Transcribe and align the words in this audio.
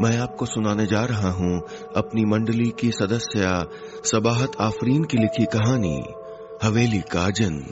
मैं 0.00 0.18
आपको 0.18 0.46
सुनाने 0.46 0.86
जा 0.86 1.04
रहा 1.04 1.30
हूँ 1.30 1.62
अपनी 1.96 2.24
मंडली 2.24 2.70
की 2.70 2.90
सदस्य 2.92 3.66
सबाहत 4.04 4.52
आफरीन 4.60 5.04
की 5.04 5.18
लिखी 5.18 5.44
कहानी, 5.44 6.04
हवेली 6.62 7.00
का 7.00 7.30
जन्म 7.30 7.64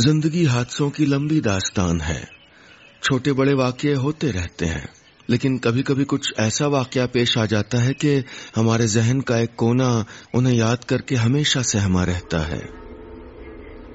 ज़िंदगी 0.00 0.44
हादसों 0.44 0.90
की 0.90 1.06
लंबी 1.06 1.40
दास्तान 1.40 2.00
है। 2.00 2.28
छोटे 3.02 3.32
बड़े 3.32 3.54
वाक्य 3.54 3.94
होते 3.94 4.30
रहते 4.30 4.66
हैं, 4.66 4.88
लेकिन 5.30 5.58
कभी 5.58 5.82
कभी 5.82 6.04
कुछ 6.04 6.34
ऐसा 6.38 6.66
वाक्य 6.66 7.06
पेश 7.06 7.38
आ 7.38 7.46
जाता 7.46 7.78
है 7.78 7.92
कि 7.92 8.24
हमारे 8.56 8.86
जहन 8.86 9.20
का 9.20 9.38
एक 9.38 9.54
कोना 9.54 10.04
उन्हें 10.34 10.54
याद 10.54 10.84
करके 10.84 11.14
हमेशा 11.14 11.62
सहमा 11.62 12.04
रहता 12.04 12.38
है। 12.38 12.62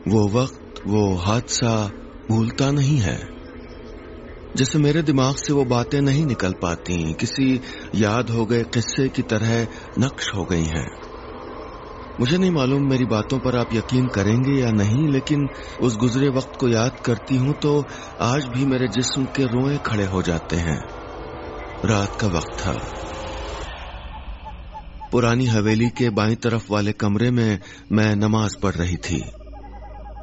वो 0.07 0.27
वक्त, 0.27 0.81
वो 0.87 1.15
हादसा 1.15 1.91
भूलता 2.29 2.71
नहीं 2.71 2.97
है। 2.97 3.30
जैसे 4.55 4.79
मेरे 4.79 5.01
दिमाग 5.01 5.35
से 5.35 5.53
वो 5.53 5.65
बातें 5.65 6.01
नहीं 6.01 6.25
निकल 6.25 6.53
पाती, 6.53 7.13
किसी 7.13 7.61
याद 7.95 8.29
हो 8.29 8.45
गए 8.45 8.63
किस्से 8.63 9.09
की 9.09 9.21
तरह 9.21 9.67
नक्श 9.99 10.31
हो 10.35 10.45
गई 10.45 10.63
हैं। 10.63 11.01
मुझे 12.19 12.37
नहीं 12.37 12.51
मालूम 12.51 12.89
मेरी 12.89 13.05
बातों 13.05 13.39
पर 13.39 13.55
आप 13.55 13.73
यकीन 13.73 14.07
करेंगे 14.07 14.61
या 14.61 14.71
नहीं, 14.71 15.07
लेकिन 15.07 15.49
उस 15.81 15.97
गुजरे 15.97 16.29
वक्त 16.29 16.51
को 16.59 16.67
याद 16.67 16.99
करती 17.05 17.35
हूँ 17.35 17.53
तो 17.53 17.85
आज 18.21 18.45
भी 18.45 18.65
मेरे 18.65 18.87
जिस्म 18.87 19.25
के 19.25 19.43
रोए 19.43 19.77
खड़े 19.77 20.05
हो 20.05 20.21
जाते 20.21 20.55
हैं। 20.55 20.79
रात 21.85 22.15
का 22.21 22.27
वक्त 22.27 22.59
था। 22.59 22.73
पुरानी 25.11 25.45
हवेली 25.45 25.89
के 25.89 26.09
बाई 26.09 26.35
तरफ़ 26.35 26.71
वाले 26.71 26.91
कमरे 26.91 27.31
में 27.31 27.59
मैं 27.91 28.15
नमाज़ 28.15 28.61
पढ़ 28.63 28.73
रही 28.73 28.97
थी। 28.97 29.23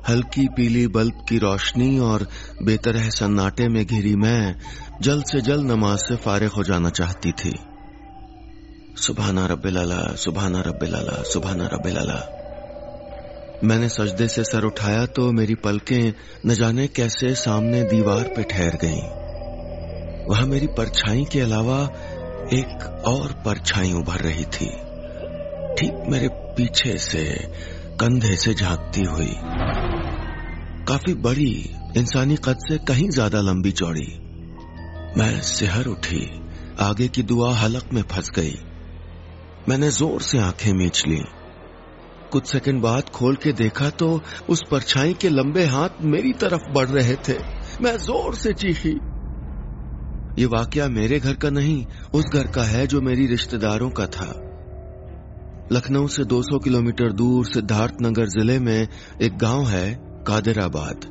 हल्की 0.08 0.46
पीली 0.48 0.86
बल्ब 0.86 1.24
की 1.28 1.38
रोशनी 1.38 1.98
और 1.98 2.26
बेतरह 2.62 3.08
सन्नाटे 3.08 3.68
में 3.68 3.86
घिरी 3.86 4.14
मैं 4.16 4.54
जल्द 5.02 5.24
से 5.24 5.40
जल्द 5.40 5.70
नमाज़ 5.70 6.00
से 6.00 6.16
फारिग 6.16 6.48
हो 6.48 6.62
जाना 6.64 6.90
चाहती 6.90 7.32
थी। 7.32 7.52
सुबहाना 8.96 9.46
रब्बिलाला 9.46 10.00
सुबहाना 10.16 10.60
रब्बिलाला 10.60 11.23
सुबहाना 11.23 11.66
रब्बिलाला 11.66 12.18
मैंने 13.65 13.88
सजदे 13.88 14.28
से 14.28 14.45
सर 14.45 14.65
उठाया 14.65 15.06
तो 15.06 15.30
मेरी 15.32 15.54
पलकें 15.54 16.12
न 16.46 16.54
जाने 16.54 16.87
कैसे 16.87 17.34
सामने 17.34 17.82
दीवार 17.84 18.32
पे 18.37 18.43
ठहर 18.43 18.78
गईं। 18.84 20.26
वहाँ 20.26 20.46
मेरी 20.46 20.66
परछाई 20.66 21.24
के 21.24 21.40
अलावा 21.40 21.82
एक 22.52 23.04
और 23.06 23.32
परछाई 23.46 23.93
उभर 23.93 24.20
रही 24.20 24.45
थी। 24.45 24.70
ठीक 25.74 26.04
मेरे 26.09 26.28
पीछे 26.28 26.98
से, 26.98 27.24
कंधे 28.00 28.37
से 28.37 28.54
झांकती 28.54 29.04
हुई। 29.04 29.32
काफ़ी 30.88 31.14
बड़ी 31.14 31.70
इंसानी 31.96 32.36
कद 32.36 32.58
से 32.68 32.78
कहीं 32.78 33.10
ज़्यादा 33.10 33.40
लंबी 33.40 33.72
चौड़ी। 33.72 34.06
मैं 35.16 35.40
सिहर 35.40 35.86
उठी, 35.86 36.30
आगे 36.80 37.08
की 37.08 37.22
दुआ 37.22 37.54
हलक 37.54 37.92
में 37.92 38.02
फंस 38.02 38.30
गई। 38.30 38.54
मैंने 39.68 39.90
ज़ोर 39.90 40.22
से 40.22 40.38
आँखें 40.38 40.72
मीच 40.72 41.06
ली। 41.06 41.20
कुछ 42.32 42.46
सेकंड 42.46 42.82
बाद 42.82 43.09
खोल 43.09 43.36
के 43.36 43.52
देखा 43.52 43.90
तो 43.90 44.22
उस 44.48 44.62
परछाई 44.70 45.14
के 45.14 45.28
लंबे 45.28 45.64
हाथ 45.64 46.02
मेरी 46.02 46.32
तरफ़ 46.32 46.72
बढ़ 46.72 46.88
रहे 46.88 47.16
थे। 47.28 47.38
मैं 47.80 47.96
ज़ोर 47.98 48.34
से 48.34 48.52
चीखी। 48.52 48.96
ये 50.38 50.46
वाकया 50.46 50.88
मेरे 50.88 51.20
घर 51.20 51.34
का 51.34 51.50
नहीं, 51.50 51.86
उस 52.14 52.24
घर 52.24 52.46
का 52.46 52.62
है 52.62 52.86
जो 52.86 53.00
मेरी 53.00 53.26
रिश्तेदारों 53.26 53.90
का 53.90 54.06
था। 54.06 54.32
लखनऊ 55.72 56.09
से 56.09 56.24
200 56.24 56.59
किलोमीटर 56.59 57.12
दूर 57.12 57.46
सिद्धार्थ 57.46 57.94
नगर 58.02 58.26
ज़िले 58.26 58.59
में 58.59 58.88
एक 59.22 59.38
गाँव 59.38 59.66
है 59.66 60.07
कादिराबाद 60.29 61.07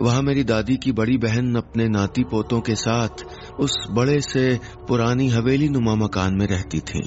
वहाँ 0.00 0.22
मेरी 0.22 0.44
दादी 0.44 0.76
की 0.76 0.92
बड़ी 0.92 1.16
बहन 1.18 1.54
अपने 1.54 1.88
नाती 1.88 2.24
पोतों 2.24 2.60
के 2.60 2.74
साथ 2.74 3.24
उस 3.60 3.76
बड़े 3.90 4.20
से 4.20 4.58
पुरानी 4.88 5.28
हवेली 5.28 5.68
नुमा 5.68 5.94
मकान 5.94 6.34
में 6.34 6.46
रहती 6.46 6.80
थी। 6.80 7.02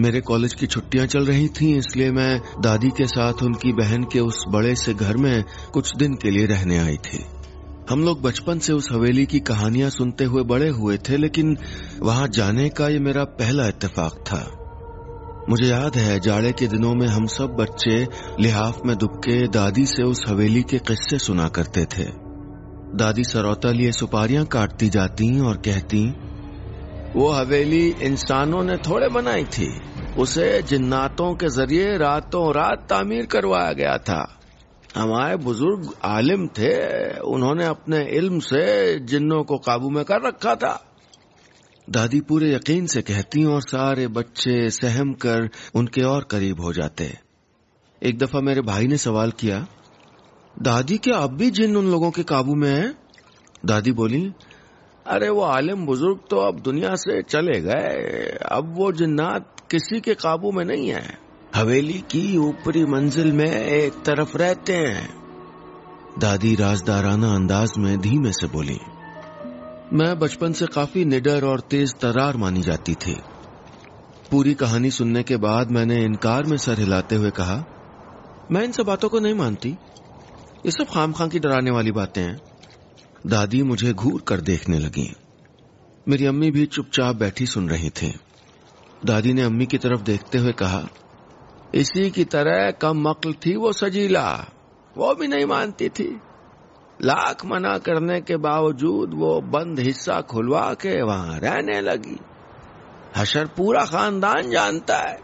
मेरे 0.00 0.20
कॉलेज 0.20 0.54
की 0.54 0.66
छुट्टियाँ 0.66 1.06
चल 1.06 1.26
रही 1.26 1.48
थीं, 1.48 1.76
इसलिए 1.78 2.10
मैं 2.10 2.40
दादी 2.60 2.88
के 2.88 3.06
साथ 3.06 3.42
उनकी 3.42 3.72
बहन 3.72 4.04
के 4.04 4.20
उस 4.20 4.44
बड़े 4.48 4.74
से 4.74 4.94
घर 4.94 5.16
में 5.16 5.44
कुछ 5.72 5.96
दिन 5.96 6.14
के 6.14 6.30
लिए 6.30 6.46
रहने 6.46 6.78
आई 6.78 6.96
थी। 6.96 7.24
हम 7.90 8.04
लोग 8.04 8.22
बचपन 8.22 8.58
से 8.58 8.72
उस 8.72 8.88
हवेली 8.92 9.26
की 9.26 9.40
कहानियाँ 9.40 9.90
सुनते 9.90 10.24
हुए 10.24 10.42
बड़े 10.42 10.68
हुए 10.68 10.98
थे, 10.98 11.16
लेकिन 11.16 11.56
वहाँ 12.00 12.28
जाने 12.28 12.68
का 12.68 12.88
ये 12.88 12.98
मेरा 12.98 13.24
पहला 13.24 13.68
इत्तेफाक 13.68 14.12
था। 14.12 14.57
मुझे 15.48 15.66
याद 15.66 15.96
है, 15.96 16.20
जाड़े 16.20 16.52
के 16.52 16.66
दिनों 16.66 16.94
में 16.94 17.06
हम 17.06 17.26
सब 17.26 17.46
बच्चे 17.46 18.08
लिहाफ 18.40 18.80
में 18.86 18.96
दुबके 18.96 19.48
दादी 19.48 19.86
से 19.86 20.02
उस 20.02 20.24
हवेली 20.28 20.62
के 20.62 20.78
किस्से 20.78 21.18
सुना 21.18 21.48
करते 21.48 21.84
थे। 21.84 22.04
दादी 22.94 23.24
सरौता 23.24 23.70
लिए 23.70 23.92
सुपारियाँ 23.92 24.44
काटती 24.44 24.88
जाती 24.88 25.40
और 25.40 25.56
कहती, 25.56 26.10
वो 27.16 27.28
हवेली 27.28 27.88
इंसानों 28.02 28.64
ने 28.64 28.76
थोड़े 28.76 29.08
बनाई 29.08 29.44
थी। 29.44 29.80
उसे 30.18 30.62
जिन्नातों 30.62 31.34
के 31.34 31.48
ज़रिए 31.48 31.96
रातों 31.96 32.54
रात 32.54 32.86
तामीर 32.90 33.26
करवाया 33.26 33.72
गया 33.72 33.98
था। 33.98 34.38
हमारे 34.96 35.36
बुज़ुर्ग 35.36 35.94
आलिम 36.04 36.46
थे, 36.46 36.74
उन्होंने 37.20 37.64
अपने 37.64 38.04
इल्म 38.04 38.38
से 38.38 38.98
जिन्नों 38.98 39.42
को 39.44 39.58
काबू 39.58 39.90
में 39.90 40.04
कर 40.04 40.26
रखा 40.26 40.54
था। 40.54 40.84
दादी 41.88 42.20
पूरे 42.20 42.54
यकीन 42.54 42.86
से 42.86 43.02
कहती 43.02 43.44
और 43.44 43.62
सारे 43.62 44.08
बच्चे 44.08 44.70
सहम 44.70 45.12
कर 45.12 45.50
उनके 45.74 46.02
और 46.02 46.24
करीब 46.30 46.60
हो 46.60 46.72
जाते 46.72 47.18
एक 48.02 48.18
दफ़ा 48.18 48.40
मेरे 48.40 48.60
भाई 48.60 48.86
ने 48.86 48.96
सवाल 48.96 49.30
किया, 49.30 49.66
दादी, 50.62 50.98
क्या 50.98 51.16
अब 51.16 51.30
भी 51.30 51.50
जिन 51.50 51.76
उन 51.76 51.86
लोगों 51.86 52.10
के 52.10 52.22
काबू 52.22 52.54
में 52.54 52.70
है? 52.70 52.94
दादी 53.66 53.92
बोली, 53.92 54.32
अरे, 55.06 55.28
वो 55.28 55.40
आलिम 55.40 55.86
बुज़ुर्ग 55.86 56.20
तो 56.30 56.36
अब 56.36 56.60
दुनिया 56.60 56.94
से 56.94 57.22
चले 57.22 57.60
गए। 57.60 58.38
अब 58.52 58.74
वो 58.76 58.92
जिन्नात 58.92 59.56
किसी 59.70 60.00
के 60.00 60.14
काबू 60.14 60.52
में 60.52 60.64
नहीं 60.64 60.88
है। 60.88 61.18
हवेली 61.54 61.98
की 61.98 62.36
ऊपरी 62.36 62.84
मंजिल 62.84 63.32
में 63.32 63.66
एक 63.66 63.92
तरफ़ 63.92 64.38
रहते 64.38 64.72
हैं। 64.72 65.14
दादी 66.18 66.54
राजदाराना 66.54 67.34
अंदाज 67.34 67.70
में 67.78 68.00
धीमे 68.00 68.32
से 68.32 68.46
बोली 68.46 68.78
मैं 69.92 70.18
बचपन 70.18 70.52
से 70.52 70.66
काफ़ी 70.66 71.04
निडर 71.04 71.44
और 71.44 71.60
तेज 71.60 71.94
तरार 71.94 72.36
मानी 72.36 72.62
जाती 72.62 72.94
थी। 72.94 73.20
पूरी 74.30 74.54
कहानी 74.54 74.90
सुनने 74.90 75.22
के 75.22 75.36
बाद 75.36 75.70
मैंने 75.70 76.04
इनकार 76.04 76.44
में 76.44 76.56
सर 76.56 76.80
हिलाते 76.80 77.16
हुए 77.16 77.30
कहा, 77.30 77.64
मैं 78.50 78.64
इन 78.64 78.72
सब 78.72 78.86
बातों 78.86 79.08
को 79.08 79.20
नहीं 79.20 79.34
मानती। 79.34 79.68
ये 80.66 80.70
सब 80.70 80.86
खाम 80.90 81.12
खां 81.12 81.28
की 81.28 81.38
डराने 81.38 81.70
वाली 81.70 81.92
बातें 81.92 82.22
हैं। 82.22 82.40
दादी 83.26 83.62
मुझे 83.62 83.92
घूर 83.92 84.20
कर 84.20 84.40
देखने 84.40 84.78
लगी। 84.78 85.16
मेरी 86.08 86.26
अम्मी 86.26 86.50
भी 86.50 86.66
चुपचाप 86.66 87.16
बैठी 87.16 87.46
सुन 87.46 87.68
रही 87.68 87.90
थी। 87.90 88.14
दादी 89.04 89.32
ने 89.32 89.42
अम्मी 89.42 89.66
की 89.66 89.78
तरफ़ 89.78 90.00
देखते 90.00 90.38
हुए 90.38 90.52
कहा, 90.52 90.88
इसी 91.74 92.10
की 92.10 92.24
तरह 92.24 92.70
कम 92.70 93.08
मकल 93.08 93.32
थी 93.32 93.56
वो 93.56 93.72
सजीला। 93.72 94.46
वो 94.96 95.14
भी 95.14 95.26
नहीं 95.28 95.46
मानती 95.46 95.88
थी। 95.88 96.20
लाख 97.04 97.46
मना 97.46 97.78
करने 97.78 98.20
के 98.20 98.36
बावजूद 98.36 99.10
वो 99.14 99.40
बंद 99.40 99.80
हिस्सा 99.80 100.20
खुलवा 100.20 100.74
के 100.74 101.02
वहाँ 101.02 101.38
रहने 101.38 101.80
लगी। 101.80 102.20
हशर 103.16 103.46
पूरा 103.46 103.84
खानदान 103.84 104.50
जानता 104.50 104.96
है। 104.96 105.20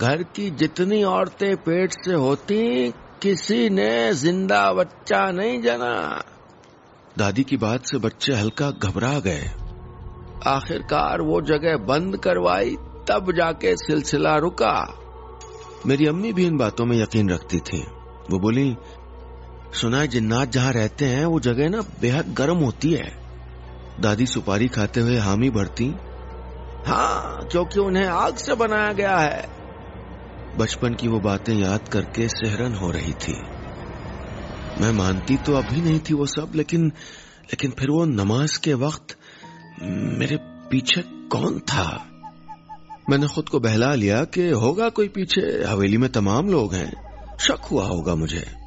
घर 0.00 0.22
की 0.22 0.50
जितनी 0.50 1.02
औरतें 1.02 1.56
पेट 1.56 1.92
से 1.92 2.14
होती, 2.14 2.90
किसी 3.22 3.70
ने 3.70 4.12
ज़िंदा 4.12 4.72
बच्चा 4.72 5.30
नहीं 5.30 5.62
जना। 5.62 6.22
दादी 7.18 7.42
की 7.42 7.56
बात 7.56 7.86
से 7.86 7.98
बच्चे 7.98 8.32
हल्का 8.32 8.70
घबरा 8.70 9.18
गए। 9.18 9.50
आखिरकार 10.46 11.20
वो 11.20 11.40
जगह 11.40 11.76
बंद 11.76 12.16
करवाई, 12.16 12.76
तब 13.08 13.32
जाके 13.36 13.76
सिलसिला 13.76 14.36
रुका। 14.36 14.98
मेरी 15.86 16.06
अम्मी 16.06 16.32
भी 16.32 16.46
इन 16.46 16.56
बातों 16.56 16.84
में 16.84 17.02
यकीन 17.02 17.30
रखती 17.30 17.58
थी। 17.58 17.86
वो 18.30 18.38
बोली 18.38 18.76
सुना 19.74 19.98
है 19.98 20.08
जिन्नात 20.08 20.52
जहाँ 20.52 20.72
रहते 20.72 21.04
हैं, 21.04 21.24
वो 21.24 21.40
जगह 21.40 21.68
ना 21.68 21.80
बेहद 22.00 22.34
गर्म 22.34 22.56
होती 22.56 22.92
है। 22.92 23.22
दादी 24.00 24.26
सुपारी 24.26 24.68
खाते 24.68 25.00
हुए 25.00 25.18
हामी 25.18 25.50
भरती 25.50 25.94
हाँ 26.86 27.48
क्योंकि 27.52 27.80
उन्हें 27.80 28.06
आग 28.06 28.36
से 28.36 28.54
बनाया 28.54 28.92
गया 28.92 29.16
है। 29.16 29.48
बचपन 30.58 30.94
की 30.94 31.08
वो 31.08 31.20
बातें 31.20 31.54
याद 31.54 31.88
करके 31.88 32.28
सेहरन 32.28 32.74
हो 32.74 32.90
रही 32.90 33.12
थी। 33.12 33.42
मैं 34.80 34.92
मानती 34.92 35.36
तो 35.36 35.54
अभी 35.54 35.80
नहीं 35.80 36.00
थी 36.00 36.14
वो 36.14 36.26
सब, 36.26 36.52
लेकिन 36.54 36.86
लेकिन 37.42 37.70
फिर 37.70 37.90
वो 37.90 38.04
नमाज़ 38.04 38.60
के 38.60 38.74
वक्त 38.74 39.16
मेरे 40.18 40.36
पीछे 40.42 41.02
कौन 41.06 41.58
था? 41.58 42.06
मैंने 43.10 43.26
खुद 43.26 43.48
को 43.48 43.60
बहला 43.60 43.94
लिया 43.94 44.24
कि 44.24 44.50
होगा 44.50 44.88
कोई 44.88 45.08
पीछे, 45.08 45.64
हवेली 45.64 45.96
में 45.96 46.12
तमाम 46.12 46.48
लोग 46.48 46.74
हैं। 46.74 46.92
शक 47.40 47.64
हुआ 47.64 47.86
होगा 47.86 48.14
मुझे। 48.14 48.61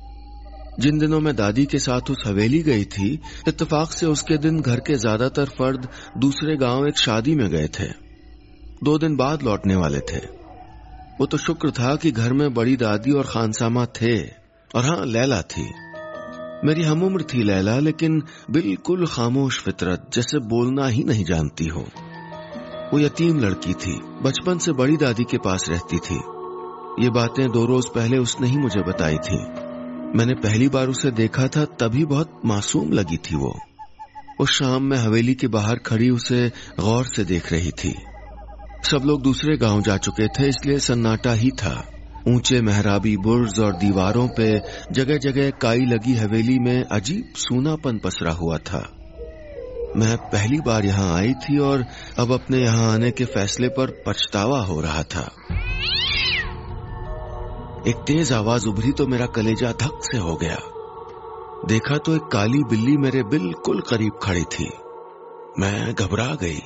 जिन 0.80 0.98
दिनों 0.98 1.20
में 1.20 1.36
दादी 1.36 1.66
के 1.66 1.80
साथ 1.80 2.12
उस 2.12 2.24
हवेली 2.28 2.62
गई 2.64 2.86
थी, 2.86 3.20
इत्तेफाक 3.48 3.92
से 3.92 4.06
उसके 4.06 4.38
दिन 4.38 4.62
घर 4.62 4.80
के 4.80 4.96
ज़्यादातर 4.96 5.46
फर्द 5.46 5.88
दूसरे 6.18 6.58
गाँव 6.58 6.88
एक 6.88 6.98
शादी 6.98 7.36
में 7.36 7.50
गए 7.50 7.68
थे। 7.68 7.88
दो 8.84 8.98
दिन 8.98 9.16
बाद 9.16 9.44
लौटने 9.44 9.76
वाले 9.76 10.00
थे। 10.00 10.18
वो 11.20 11.26
तो 11.26 11.38
शुक्र 11.38 11.72
था 11.72 11.96
कि 11.96 12.12
घर 12.12 12.34
में 12.34 12.54
बड़ी 12.54 12.76
दादी 12.76 13.12
और 13.12 13.26
खानसामा 13.26 13.86
थे, 13.86 14.22
और 14.76 14.86
हाँ 14.86 15.06
लैला 15.06 15.42
थी। 15.42 15.74
मेरी 16.64 16.84
हम 16.84 17.04
उम्र 17.04 17.24
थी 17.24 17.44
लैला, 17.44 17.80
लेकिन 17.80 18.24
बिल्कुल 18.52 19.08
खामोश 19.08 19.60
फितरत, 19.60 20.10
जैसे 20.14 20.40
बोलना 20.40 20.88
ही 20.88 21.04
नहीं 21.04 21.26
जानती 21.26 21.68
हो। 21.68 21.86
वो 22.94 23.00
यतीम 23.00 23.40
लड़की 23.40 23.74
थी, 23.74 24.02
बचपन 24.24 24.58
से 24.58 24.72
बड़ी 24.72 24.98
दादी 24.98 25.24
के 25.24 25.38
पास 25.38 25.70
रहती 25.70 25.98
थी। 25.98 26.16
ये 27.04 27.10
बातें 27.10 27.52
दो 27.52 27.66
रोज 27.66 27.86
पहले 27.90 28.18
उसने 28.18 28.48
ही 28.48 28.58
मुझे 28.58 28.82
बताई 28.82 29.18
थी। 29.18 29.65
मैंने 30.16 30.34
पहली 30.34 30.68
बार 30.68 30.88
उसे 30.88 31.12
देखा 31.12 31.48
था, 31.48 31.66
तभी 31.66 32.06
बहुत 32.06 32.42
मासूम 32.46 32.92
लगी 32.92 33.18
थी 33.18 33.36
वो। 33.36 33.60
उस 34.40 34.52
शाम 34.52 34.84
में 34.84 34.98
हवेली 34.98 35.34
के 35.34 35.48
बाहर 35.48 35.76
खड़ी 35.76 36.10
उसे 36.10 36.52
गौर 36.80 37.06
से 37.06 37.26
देख 37.26 37.52
रही 37.54 37.72
थी। 37.72 37.96
सब 38.92 39.02
लोग 39.06 39.22
दूसरे 39.22 39.58
गाँव 39.58 39.82
जा 39.82 39.98
चुके 39.98 40.28
थे, 40.28 40.48
इसलिए 40.48 40.80
सन्नाटा 40.80 41.34
ही 41.34 41.50
था। 41.50 41.92
ऊँचे 42.28 42.62
मेहराबी 42.62 43.18
बुर्ज 43.18 43.60
और 43.60 43.74
दीवारों 43.74 44.28
पे 44.28 44.62
जगह 44.92 45.18
जगह 45.18 45.50
काई 45.50 45.80
लगी 45.80 46.16
हवेली 46.16 46.60
में 46.60 46.84
अजीब 46.84 47.34
सूनापन 47.38 47.98
पसरा 47.98 48.32
हुआ 48.32 48.58
था। 48.58 48.88
मैं 49.96 50.18
पहली 50.18 50.60
बार 50.60 50.86
यहाँ 50.86 51.18
आई 51.18 51.34
थी 51.34 51.58
और 51.58 51.86
अब 52.20 52.32
अपने 52.32 52.58
यहाँ 52.58 52.94
आने 52.94 53.12
के 53.12 53.26
फैसले 53.26 53.68
पर 53.68 54.04
पछतावा 54.08 54.62
हो 54.62 54.82
रहा 54.82 55.04
था। 55.04 55.32
एक 57.88 57.96
तेज 57.96 58.32
आवाज़ 58.34 58.68
उभरी 58.68 58.92
तो 58.92 59.08
मेरा 59.08 59.26
कलेजा 59.26 59.72
धक 59.72 60.00
से 60.04 60.18
हो 60.18 60.36
गया। 60.36 60.58
देखा 61.68 61.98
तो 61.98 62.16
एक 62.16 62.22
काली 62.22 62.64
बिल्ली 62.64 62.98
मेरे 62.98 63.24
बिल्कुल 63.24 63.82
करीब 63.82 64.20
खड़ी 64.24 64.44
थी। 64.44 64.70
मैं 65.60 65.94
घबरा 65.94 66.26
गई। 66.26 66.62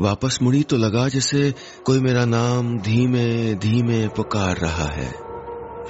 वापस 0.00 0.38
मुड़ी 0.42 0.62
तो 0.62 0.76
लगा 0.76 1.08
जैसे 1.08 1.54
कोई 1.84 2.00
मेरा 2.00 2.24
नाम 2.24 2.78
धीमे 2.78 3.54
धीमे 3.54 4.08
पुकार 4.08 4.56
रहा 4.56 4.84
है। 4.84 5.08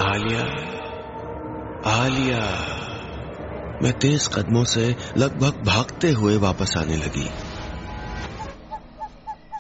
आलिया 0.00 0.42
आलिया। 1.86 2.40
मैं 3.82 3.92
तेज 3.92 4.26
कदमों 4.26 4.64
से 4.64 4.96
लगभग 5.16 5.62
भागते 5.66 6.10
हुए 6.10 6.36
वापस 6.36 6.74
आने 6.76 6.96
लगी। 6.96 7.28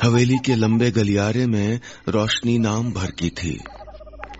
हवेली 0.02 0.38
के 0.38 0.54
लंबे 0.54 0.90
गलियारे 0.90 1.46
में 1.46 1.80
रोशनी 2.08 2.58
नाम 2.58 2.92
भर 2.92 3.10
की 3.10 3.30
थी। 3.30 3.58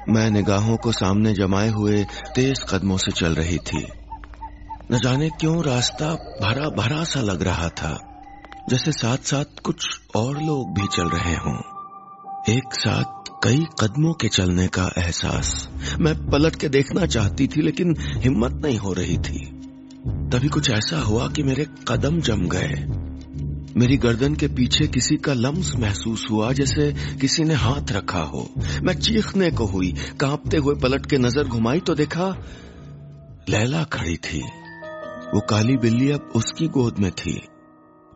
मैं 0.09 0.31
निगाहों 0.31 0.77
को 0.77 0.93
सामने 0.93 1.33
जमाए 1.33 1.69
हुए 1.69 2.05
तेज 2.35 2.61
कदमों 2.71 2.97
से 2.97 3.13
चल 3.13 3.35
रही 3.35 3.59
थी। 3.59 3.87
न 4.93 4.99
जाने 4.99 5.29
क्यों 5.31 5.63
रास्ता 5.65 6.09
भरा 6.43 6.69
भरा 6.69 7.05
सा 7.05 7.21
लग 7.21 7.43
रहा 7.43 7.69
था, 7.69 7.93
जैसे 8.69 8.93
साथ 8.93 9.19
साथ 9.19 9.61
कुछ 9.63 9.87
और 10.17 10.43
लोग 10.43 10.75
भी 10.75 10.87
चल 10.87 11.09
रहे 11.09 11.35
हों। 11.35 11.57
एक 12.49 12.75
साथ 12.75 13.31
कई 13.45 13.67
कदमों 13.81 14.13
के 14.13 14.29
चलने 14.29 14.67
का 14.69 14.91
एहसास 14.99 15.69
मैं 15.99 16.15
पलट 16.31 16.57
के 16.57 16.69
देखना 16.69 17.07
चाहती 17.07 17.47
थी, 17.47 17.63
लेकिन 17.63 17.95
हिम्मत 17.99 18.53
नहीं 18.65 18.79
हो 18.79 18.93
रही 18.93 19.19
थी। 19.19 19.45
तभी 20.07 20.49
कुछ 20.49 20.71
ऐसा 20.71 21.01
हुआ 21.01 21.29
कि 21.29 21.43
मेरे 21.43 21.67
कदम 21.89 22.21
जम 22.21 22.49
गए। 22.49 23.02
मेरी 23.77 23.97
गर्दन 23.97 24.35
के 24.35 24.49
पीछे 24.49 24.87
किसी 24.87 25.17
का 25.17 25.33
लम्स 25.33 25.77
महसूस 25.77 26.27
हुआ 26.31 26.53
जैसे 26.53 27.17
किसी 27.21 27.45
ने 27.45 27.55
हाथ 27.55 27.93
रखा 27.93 28.21
हो। 28.21 28.51
मैं 28.83 28.95
चीखने 28.95 29.51
को 29.51 29.65
हुई, 29.65 29.95
कांपते 30.21 30.57
हुए 30.57 30.75
पलट 30.75 31.07
के 31.07 31.19
नज़र 31.19 31.45
घुमाई 31.45 31.81
तो 31.81 31.95
देखा, 31.95 32.37
लैला 33.49 33.85
खड़ी 33.85 34.17
थी। 34.17 34.41
वो 35.35 35.41
काली 35.41 35.77
बिल्ली 35.77 36.11
अब 36.11 36.33
उसकी 36.37 36.69
गोद 36.69 36.99
में 36.99 37.11
थी। 37.11 37.43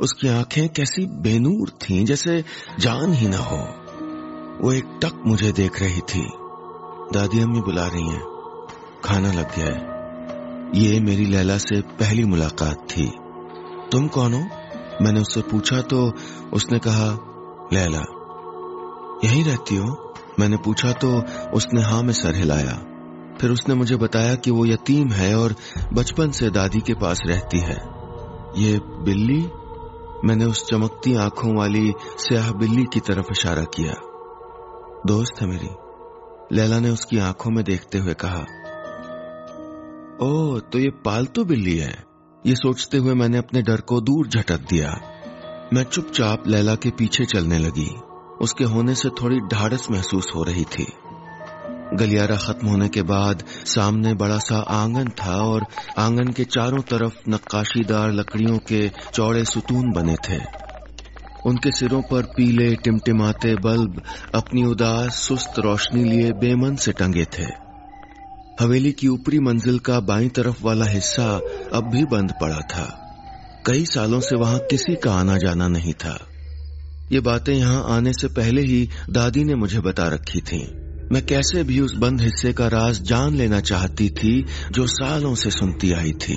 उसकी 0.01 0.29
आँखें 0.29 0.69
कैसी 0.69 1.07
बेनूर 1.07 1.71
थीं, 1.71 2.05
जैसे 2.05 2.45
जान 2.81 3.13
ही 3.13 3.29
ना 3.29 3.39
हो। 3.39 3.69
वो 4.61 4.73
एक 4.73 4.85
टक 5.03 5.23
मुझे 5.27 5.53
देख 5.53 5.83
रही 5.83 6.01
थी। 6.01 6.29
दादी 7.13 7.41
अम्मी 7.41 7.61
बुला 7.61 7.87
रही 7.87 8.09
हैं। 8.09 8.23
खाना 9.05 9.33
लग 9.33 9.57
गया 9.57 9.67
है। 9.67 9.97
ये 10.81 11.01
मेरी 11.01 11.25
लैला 11.25 11.59
से 11.59 11.81
पहली 11.81 12.25
मुलाकात 12.25 12.89
थी। 12.91 13.13
तुम 13.93 14.09
कौन 14.09 14.35
हो? 14.35 14.66
मैंने 15.03 15.21
उससे 15.21 15.41
पूछा 15.41 15.81
तो 15.81 16.13
उसने 16.53 16.79
कहा, 16.79 17.09
लैला, 17.73 18.03
यहीं 19.25 19.45
रहती 19.45 19.77
हो? 19.77 20.15
मैंने 20.41 20.57
पूछा 20.57 20.93
तो 20.93 21.23
उसने 21.55 21.83
हाँ 21.83 22.03
में 22.03 22.13
सर 22.13 22.35
हिलाया। 22.35 22.85
फिर 23.41 23.51
उसने 23.51 23.75
मुझे 23.75 23.97
बताया 23.97 24.35
कि 24.35 24.51
वो 24.51 24.67
यतीम 24.67 25.09
है 25.09 25.39
और 25.39 25.55
बचपन 25.93 26.31
से 26.31 26.51
दादी 26.51 26.81
के 26.81 26.95
पास 26.95 27.21
रहती 27.27 27.59
है। 27.59 27.77
ये 28.57 28.79
बिल्ली? 28.79 29.49
मैंने 30.25 30.45
उस 30.45 30.67
चमकती 30.67 31.15
आँखों 31.15 31.59
वाली 31.59 31.93
स्याह 32.01 32.53
बिल्ली 32.53 32.85
की 32.93 33.01
तरफ़ 33.01 33.27
इशारा 33.33 33.63
किया। 33.63 33.95
दोस्त 35.07 35.43
है 35.43 35.49
मेरी। 35.49 35.69
लैला 36.57 36.81
ने 36.81 36.91
उसकी 36.91 37.19
आँखों 37.19 37.51
में 37.51 37.65
देखते 37.65 37.99
हुए 37.99 38.15
कहा 38.15 38.45
ओ 40.23 40.59
तो 40.59 40.79
ये 40.79 40.91
पालतू 40.91 41.45
बिल्ली 41.45 41.77
है। 41.79 42.05
ये 42.47 42.55
सोचते 42.55 42.99
हुए 42.99 43.15
मैंने 43.15 43.39
अपने 43.39 43.63
डर 43.63 43.81
को 43.81 44.01
दूर 44.01 44.29
झटक 44.29 44.61
दिया। 44.61 44.91
मैं 45.73 45.83
चुपचाप 45.85 46.49
लैला 46.49 46.75
के 46.75 46.91
पीछे 46.91 47.25
चलने 47.25 47.59
लगी। 47.59 47.97
उसके 48.41 48.65
होने 48.65 48.95
से 48.95 49.09
थोड़ी 49.09 49.41
ढाड़स 49.41 49.91
महसूस 49.91 50.33
हो 50.37 50.43
रही 50.43 50.65
थी। 50.65 50.87
गलियारा 51.95 52.37
खत्म 52.37 52.69
होने 52.69 52.89
के 52.89 53.03
बाद 53.03 53.45
सामने 53.49 54.15
बड़ा 54.15 54.39
सा 54.39 54.57
आँगन 54.57 55.09
था 55.09 55.37
और 55.37 55.67
आँगन 55.99 56.29
के 56.29 56.45
चारों 56.45 56.83
तरफ़ 56.83 57.19
नक्काशीदार 57.29 58.13
लकड़ियों 58.13 58.59
के 58.59 58.89
चौड़े 58.89 59.45
सुतून 59.45 59.93
बने 59.93 60.17
थे। 60.29 60.41
उनके 61.47 61.71
सिरों 61.71 62.03
पर 62.03 62.23
पीले 62.23 62.75
टिमटिमाते 62.75 63.57
बल्ब 63.57 64.03
अपनी 64.35 64.65
उदास, 64.65 65.15
सुस्त 65.15 65.59
रोशनी 65.59 66.05
लिए 66.05 66.33
बेमन 66.33 66.77
से 66.77 66.93
टंगे 66.93 67.25
थे। 67.25 67.66
हवेली 68.61 68.93
की 68.93 69.09
ऊपरी 69.09 69.39
मंजिल 69.39 69.79
का 69.79 70.01
बाई 70.01 70.29
तरफ़ 70.29 70.63
वाला 70.63 70.87
हिस्सा 70.87 71.25
अब 71.73 71.91
भी 71.93 72.05
बंद 72.05 72.33
पड़ा 72.41 72.61
था 72.61 72.87
कई 73.67 73.85
सालों 73.85 74.21
से 74.21 74.37
वहाँ 74.37 74.59
किसी 74.59 74.95
का 74.95 75.13
आना 75.13 75.37
जाना 75.37 75.69
नहीं 75.69 75.93
था 75.93 76.19
ये 77.13 77.21
बातें 77.21 77.53
यहाँ 77.55 77.85
आने 77.89 78.13
से 78.13 78.29
पहले 78.29 78.63
ही 78.63 78.89
दादी 79.11 79.45
ने 79.45 79.55
मुझे 79.55 79.81
बता 79.81 80.09
रखी 80.09 80.41
थीं। 80.41 80.65
मैं 81.13 81.25
कैसे 81.27 81.63
भी 81.65 81.81
उस 81.81 81.95
बंद 81.95 82.21
हिस्से 82.21 82.53
का 82.53 82.69
राज 82.69 83.03
जान 83.03 83.37
लेना 83.37 83.61
चाहती 83.61 84.09
थी 84.11 84.45
जो 84.73 84.87
सालों 84.87 85.35
से 85.35 85.51
सुनती 85.51 85.93
आई 85.93 86.13
थी 86.13 86.37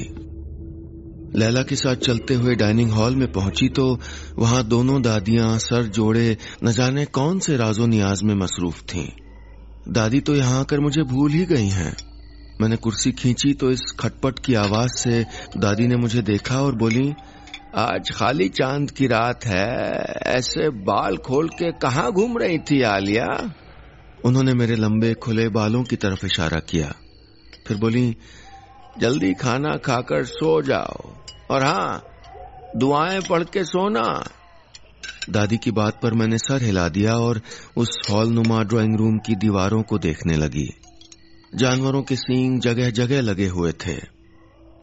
लैला 1.35 1.63
के 1.63 1.75
साथ 1.75 1.95
चलते 1.95 2.33
हुए 2.33 2.55
डाइनिंग 2.55 2.91
हॉल 2.91 3.15
में 3.15 3.31
पहुँची 3.31 3.69
तो 3.69 3.99
वहाँ 4.37 4.63
दोनों 4.63 5.01
दादियाँ 5.01 5.57
सर 5.59 5.83
जोड़े 5.83 6.37
न 6.63 6.71
जाने 6.71 7.05
कौन 7.05 7.39
से 7.39 7.57
राजो 7.57 7.85
नियाज 7.85 8.23
में 8.23 8.35
मसरूफ 8.35 8.81
थीं। 8.83 9.07
दादी 9.93 10.19
तो 10.19 10.35
यहाँ 10.35 10.59
आकर 10.59 10.79
मुझे 10.79 11.03
भूल 11.03 11.31
ही 11.31 11.45
गई 11.45 11.67
हैं। 11.67 12.08
मैंने 12.61 12.75
कुर्सी 12.75 13.11
खींची 13.11 13.53
तो 13.53 13.71
इस 13.71 13.81
खटपट 13.99 14.39
की 14.39 14.53
आवाज़ 14.53 14.89
से 14.89 15.25
दादी 15.57 15.87
ने 15.87 15.95
मुझे 15.95 16.21
देखा 16.21 16.61
और 16.61 16.75
बोली, 16.75 17.13
आज 17.75 18.11
खाली 18.11 18.49
चाँद 18.49 18.91
की 18.91 19.07
रात 19.07 19.45
है, 19.45 19.77
ऐसे 20.27 20.69
बाल 20.69 21.17
खोल 21.17 21.49
के 21.49 21.71
कहा 21.71 22.09
घूम 22.09 22.37
रही 22.37 22.57
थी 22.57 22.81
आलिया? 22.81 23.53
उन्होंने 24.25 24.53
मेरे 24.53 24.75
लंबे 24.75 25.13
खुले 25.13 25.49
बालों 25.49 25.83
की 25.83 25.95
तरफ़ 25.95 26.25
इशारा 26.25 26.59
किया। 26.59 26.93
फिर 27.67 27.77
बोली, 27.77 28.17
जल्दी 28.99 29.33
खाना 29.33 29.77
खाकर 29.77 30.25
सो 30.25 30.61
जाओ। 30.61 31.13
और 31.51 31.63
हाँ 31.63 32.03
दुआएँ 32.75 33.21
पढ़ 33.29 33.43
के 33.43 33.63
सोना। 33.63 34.29
दादी 35.29 35.57
की 35.57 35.71
बात 35.71 35.99
पर 36.03 36.13
मैंने 36.13 36.37
सर 36.37 36.63
हिला 36.63 36.89
दिया 36.89 37.15
और 37.15 37.41
उस 37.77 38.01
हॉल 38.11 38.27
नुमा 38.27 38.63
ड्राइंग 38.63 38.95
रूम 38.95 39.17
की 39.17 39.35
दीवारों 39.35 39.83
को 39.83 39.97
देखने 39.97 40.37
लगी। 40.37 40.78
जानवरों 41.55 42.01
के 42.01 42.15
सींग 42.15 42.59
जगह 42.61 42.89
जगह 42.89 43.21
लगे 43.21 43.47
हुए 43.47 43.71
थे। 43.71 43.97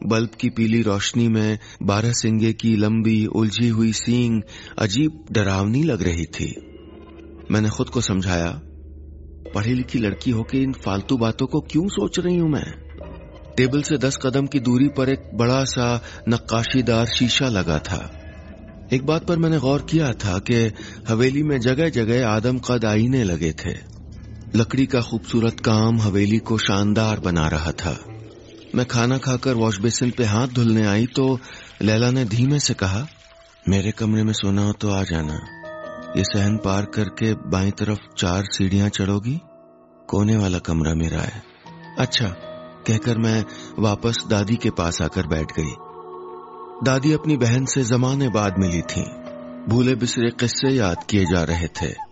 बल्ब 0.07 0.29
की 0.29 0.49
पीली 0.49 0.81
रोशनी 0.81 1.27
में 1.27 1.59
बारह 1.83 2.11
सिंगे 2.11 2.53
की 2.53 2.75
लंबी, 2.75 3.25
उलझी 3.25 3.67
हुई 3.67 3.93
सींग 3.93 4.41
अजीब 4.77 5.25
डरावनी 5.31 5.83
लग 5.83 6.03
रही 6.03 6.25
थी। 6.25 6.55
मैंने 7.51 7.69
खुद 7.69 7.89
को 7.89 8.01
समझाया, 8.01 8.61
पढ़ी 9.55 9.73
लिखी 9.73 9.99
लड़की 9.99 10.31
होकर 10.31 10.57
इन 10.57 10.73
फालतू 10.73 11.17
बातों 11.17 11.47
को 11.47 11.59
क्यों 11.59 11.87
सोच 11.87 12.19
रही 12.19 12.37
हूँ 12.37 12.49
मैं? 12.49 12.73
टेबल 13.57 13.81
से 13.81 13.97
दस 13.97 14.17
कदम 14.21 14.47
की 14.47 14.59
दूरी 14.59 14.87
पर 14.87 15.09
एक 15.09 15.29
बड़ा 15.33 15.63
सा 15.63 16.03
नक्काशीदार 16.29 17.05
शीशा 17.05 17.49
लगा 17.49 17.79
था। 17.79 18.21
एक 18.93 19.05
बात 19.05 19.25
पर 19.25 19.37
मैंने 19.37 19.59
गौर 19.59 19.81
किया 19.81 20.13
था 20.13 20.39
कि 20.39 20.71
हवेली 21.07 21.43
में 21.43 21.59
जगह 21.59 21.89
जगह 21.89 22.27
आदम 22.27 22.59
कद 22.59 22.85
आईने 22.85 23.23
लगे 23.23 23.51
थे। 23.51 23.96
लकड़ी 24.55 24.85
का 24.85 25.01
खूबसूरत 25.01 25.59
काम 25.59 25.99
हवेली 26.01 26.37
को 26.37 26.57
शानदार 26.57 27.19
बना 27.19 27.47
रहा 27.47 27.71
था। 27.71 27.97
मैं 28.75 28.85
खाना 28.85 29.17
खाकर 29.17 29.53
वॉश 29.53 29.79
बेसिन 29.79 30.11
पे 30.11 30.23
हाथ 30.23 30.47
धुलने 30.47 30.85
आई 30.87 31.05
तो 31.05 31.39
लैला 31.81 32.11
ने 32.11 32.25
धीमे 32.25 32.59
से 32.59 32.73
कहा, 32.73 33.05
मेरे 33.69 33.91
कमरे 33.91 34.23
में 34.23 34.33
सोना 34.33 34.65
हो 34.65 34.73
तो 34.73 34.89
आ 34.89 35.03
जाना। 35.03 35.39
ये 36.17 36.23
सहन 36.23 36.57
पार 36.57 36.85
करके 36.85 37.33
बाई 37.33 37.71
तरफ़ 37.71 37.99
चार 38.17 38.43
सीढ़ियाँ 38.45 38.89
चढ़ोगी, 38.89 39.39
कोने 40.07 40.37
वाला 40.37 40.59
कमरा 40.59 40.93
मेरा 40.93 41.21
है। 41.21 41.43
अच्छा 41.99 42.27
कहकर 42.87 43.17
मैं 43.17 43.45
वापस 43.79 44.23
दादी 44.29 44.55
के 44.55 44.69
पास 44.69 45.01
आकर 45.01 45.27
बैठ 45.27 45.51
गई। 45.59 45.75
दादी 46.83 47.13
अपनी 47.13 47.37
बहन 47.37 47.65
से 47.65 47.83
जमाने 47.83 48.29
बाद 48.29 48.59
मिली 48.59 48.81
थी। 48.81 49.05
भूले 49.69 49.95
बिसरे 49.95 50.29
किस्से 50.29 50.69
याद 50.69 51.03
किए 51.03 51.25
जा 51.25 51.43
रहे 51.43 51.67
थे। 51.67 52.06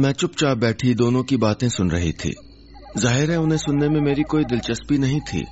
मैं 0.00 0.12
चुपचाप 0.12 0.58
बैठी 0.58 0.94
दोनों 0.94 1.22
की 1.22 1.36
बातें 1.36 1.68
सुन 1.68 1.90
रही 1.90 2.12
थी। 2.12 2.34
ज़ाहिर 2.98 3.30
है 3.30 3.36
उन्हें 3.36 3.58
सुनने 3.58 3.88
में 3.88 4.00
मेरी 4.00 4.22
कोई 4.22 4.44
दिलचस्पी 4.44 4.98
नहीं 4.98 5.20
थी। 5.20 5.44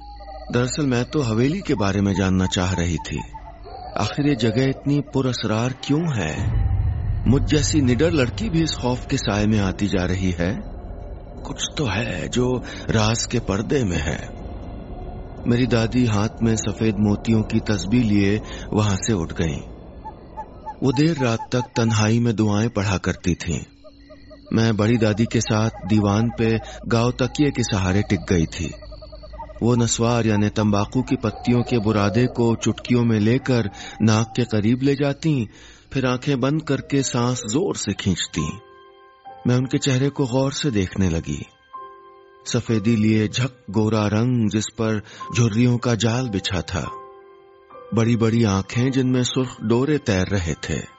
दरअसल 0.53 0.87
मैं 0.87 1.05
तो 1.05 1.23
हवेली 1.23 1.61
के 1.61 1.75
बारे 1.75 2.01
में 2.01 2.15
जानना 2.15 2.47
चाह 2.47 2.75
रही 2.75 2.97
थी। 2.97 3.23
आखिर 3.99 4.29
ये 4.29 4.35
जगह 4.35 4.65
इतनी 4.65 5.01
पुरस्रार 5.01 5.75
क्यों 5.85 6.15
है? 6.17 6.33
मुझ 7.29 7.43
जैसी 7.43 7.81
निडर 7.81 8.11
लड़की 8.11 8.49
भी 8.49 8.63
इस 8.63 8.75
खौफ 8.75 9.07
के 9.07 9.17
साय 9.17 9.47
में 9.47 9.59
आती 9.59 9.87
जा 9.87 10.05
रही 10.05 10.31
है? 10.31 10.55
कुछ 11.45 11.69
तो 11.79 11.87
है 11.87 12.29
जो 12.29 12.63
राज 12.91 13.27
के 13.27 13.39
पर्दे 13.39 13.85
में 13.85 13.99
है। 13.99 14.19
मेरी 15.47 15.67
दादी 15.67 16.07
हाथ 16.07 16.43
में 16.43 16.57
सफ़ेद 16.57 16.97
मोतियों 16.99 17.43
की 17.43 17.61
तस्बी 17.61 18.03
लिए 18.03 18.41
वहाँ 18.73 18.97
से 18.97 19.13
उठ 19.13 19.33
गईं। 19.33 19.61
वो 20.83 20.93
देर 20.93 21.17
रात 21.25 21.49
तक 21.53 21.63
तन्हाई 21.77 22.21
में 22.21 22.37
दुआएँ 22.37 22.69
पढ़ा 22.69 22.97
करती 22.97 23.35
थीं। 23.35 23.65
मैं 24.53 24.77
बड़ी 24.77 24.97
दादी 24.97 25.27
के 25.27 25.41
साथ 25.41 25.71
दीवान 25.89 26.31
पे 26.39 26.59
गाँव 26.89 27.13
तकिए 27.13 27.51
के 27.51 27.63
सहारे 27.63 28.03
टिक 28.03 28.21
गई 28.21 28.47
थी। 28.47 28.75
वो 29.63 29.75
नस्वार 29.75 30.27
यानी 30.27 30.49
तंबाकू 30.49 31.03
की 31.03 31.17
पत्तियों 31.17 31.63
के 31.63 31.79
बुरादे 31.79 32.27
को 32.27 32.55
चुटकियों 32.55 33.05
में 33.05 33.21
लेकर 33.21 33.71
नाक 34.03 34.33
के 34.37 34.45
करीब 34.45 34.83
ले 34.83 34.95
जाती, 34.95 35.49
फिर 35.93 36.07
आँखें 36.07 36.41
बंद 36.41 36.63
करके 36.63 37.03
सांस 37.03 37.43
ज़ोर 37.47 37.77
से 37.77 37.93
खींचती। 37.93 38.61
मैं 39.47 39.57
उनके 39.57 39.79
चेहरे 39.79 40.09
को 40.09 40.27
गौर 40.27 40.53
से 40.53 40.71
देखने 40.71 41.09
लगी। 41.11 41.47
सफेदी 42.47 42.97
लिए 42.97 43.29
झक 43.29 43.53
गोरा 43.71 44.07
रंग 44.07 44.51
जिस 44.51 44.67
पर 44.67 45.03
झुर्रियों 45.37 45.79
का 45.79 45.95
जाल 45.95 46.29
बिछा 46.29 46.61
था। 46.61 46.91
बड़ी 47.95 48.17
बड़ी 48.17 48.45
आँखें 48.45 48.91
जिनमें 48.91 49.25
सुर्ख 49.25 49.57
डोरे 49.63 49.99
तैर 49.99 50.27
रहे 50.27 50.55
थे। 50.55 50.96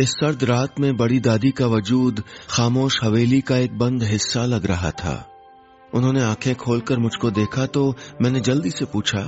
इस 0.00 0.10
सर्द 0.10 0.44
रात 0.44 0.80
में 0.80 0.96
बड़ी 0.96 1.20
दादी 1.20 1.50
का 1.50 1.66
वजूद 1.66 2.22
खामोश 2.50 2.98
हवेली 3.04 3.40
का 3.40 3.56
एक 3.56 3.78
बंद 3.78 4.02
हिस्सा 4.02 4.44
लग 4.44 4.66
रहा 4.66 4.90
था। 4.90 5.28
उन्होंने 5.94 6.22
आँखें 6.22 6.54
खोलकर 6.54 6.98
मुझको 6.98 7.30
देखा 7.30 7.66
तो 7.66 7.94
मैंने 8.22 8.40
जल्दी 8.40 8.70
से 8.70 8.84
पूछा, 8.84 9.20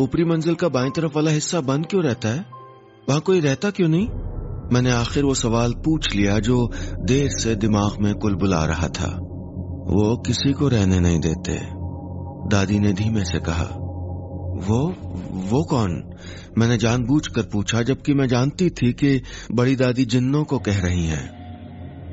ऊपरी 0.00 0.24
मंजिल 0.24 0.54
का 0.54 0.68
बाएँ 0.68 0.90
तरफ़ 0.90 1.12
वाला 1.16 1.30
हिस्सा 1.30 1.60
बंद 1.60 1.86
क्यों 1.86 2.04
रहता 2.04 2.28
है? 2.28 2.46
वहाँ 3.08 3.20
कोई 3.20 3.40
रहता 3.40 3.70
क्यों 3.70 3.88
नहीं? 3.88 4.08
मैंने 4.72 4.90
आखिर 4.90 5.24
वो 5.24 5.34
सवाल 5.34 5.72
पूछ 5.72 6.14
लिया 6.14 6.38
जो 6.38 6.70
देर 7.00 7.30
से 7.30 7.54
दिमाग 7.54 8.00
में 8.00 8.14
कुल 8.14 8.34
बुला 8.34 8.64
रहा 8.64 8.88
था। 8.88 9.18
वो 9.88 10.22
किसी 10.26 10.52
को 10.52 10.68
रहने 10.68 11.00
नहीं 11.00 11.20
देते। 11.20 11.58
दादी 12.48 12.78
ने 12.78 12.92
धीमे 12.92 13.24
से 13.24 13.40
कहा 13.40 13.81
वो 14.62 14.94
वो 15.30 15.64
कौन? 15.64 16.10
मैंने 16.58 16.78
जानबूझकर 16.78 17.42
पूछा, 17.42 17.82
जबकि 17.82 18.14
मैं 18.14 18.26
जानती 18.26 18.70
थी 18.70 18.92
कि 18.92 19.22
बड़ी 19.52 19.76
दादी 19.76 20.04
जिन्नों 20.04 20.44
को 20.44 20.58
कह 20.58 20.80
रही 20.80 21.06
हैं। 21.06 21.42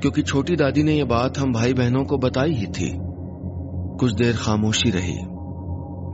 क्योंकि 0.02 0.22
छोटी 0.22 0.56
दादी 0.56 0.84
ने 0.84 0.94
यह 0.94 1.06
बात 1.06 1.38
हम 1.38 1.54
भाई 1.54 1.74
बहनों 1.74 2.04
को 2.04 2.18
बताई 2.18 2.52
ही 2.52 2.66
थी। 2.66 2.98
कुछ 4.00 4.14
देर 4.14 4.36
खामोशी 4.36 4.90
रही। 4.90 5.18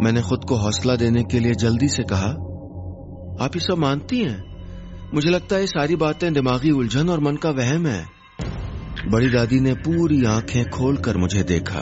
मैंने 0.04 0.22
खुद 0.22 0.40
को 0.50 0.56
हौसला 0.56 0.96
देने 0.96 1.24
के 1.24 1.40
लिए 1.40 1.54
जल्दी 1.54 1.88
से 1.88 2.04
कहा, 2.04 2.28
आप 3.46 3.52
ये 3.56 3.60
सब 3.60 3.76
मानती 3.78 4.20
हैं? 4.20 4.44
मुझे 5.14 5.30
लगता 5.30 5.56
है 5.56 5.62
ये 5.62 5.68
सारी 5.68 5.96
बातें 5.96 6.34
दिमागी 6.34 6.72
उलझन 6.72 7.10
और 7.10 7.20
मन 7.20 7.36
का 7.36 7.50
वहम 7.50 7.88
है। 7.88 8.06
बड़ी 9.08 9.30
दादी 9.30 9.60
ने 9.60 9.74
पूरी 9.74 10.26
आँखें 10.26 10.70
खोलकर 10.70 11.18
मुझे 11.18 11.44
देखा। 11.44 11.82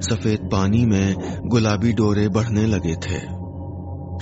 सफ़ेद 0.00 0.38
पानी 0.52 0.86
में 0.86 1.14
गुलाबी 1.46 1.92
डोरे 1.92 2.28
बढ़ने 2.28 2.66
लगे 2.66 2.94
थे। 2.94 3.37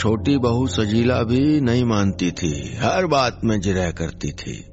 छोटी 0.00 0.38
बहू 0.38 0.67
सजीला 0.67 1.23
भी 1.23 1.61
नहीं 1.61 1.85
मानती 1.85 2.31
थी। 2.31 2.76
हर 2.76 3.07
बात 3.07 3.41
में 3.45 3.61
जिरह 3.61 3.91
करती 3.91 4.31
थी। 4.31 4.65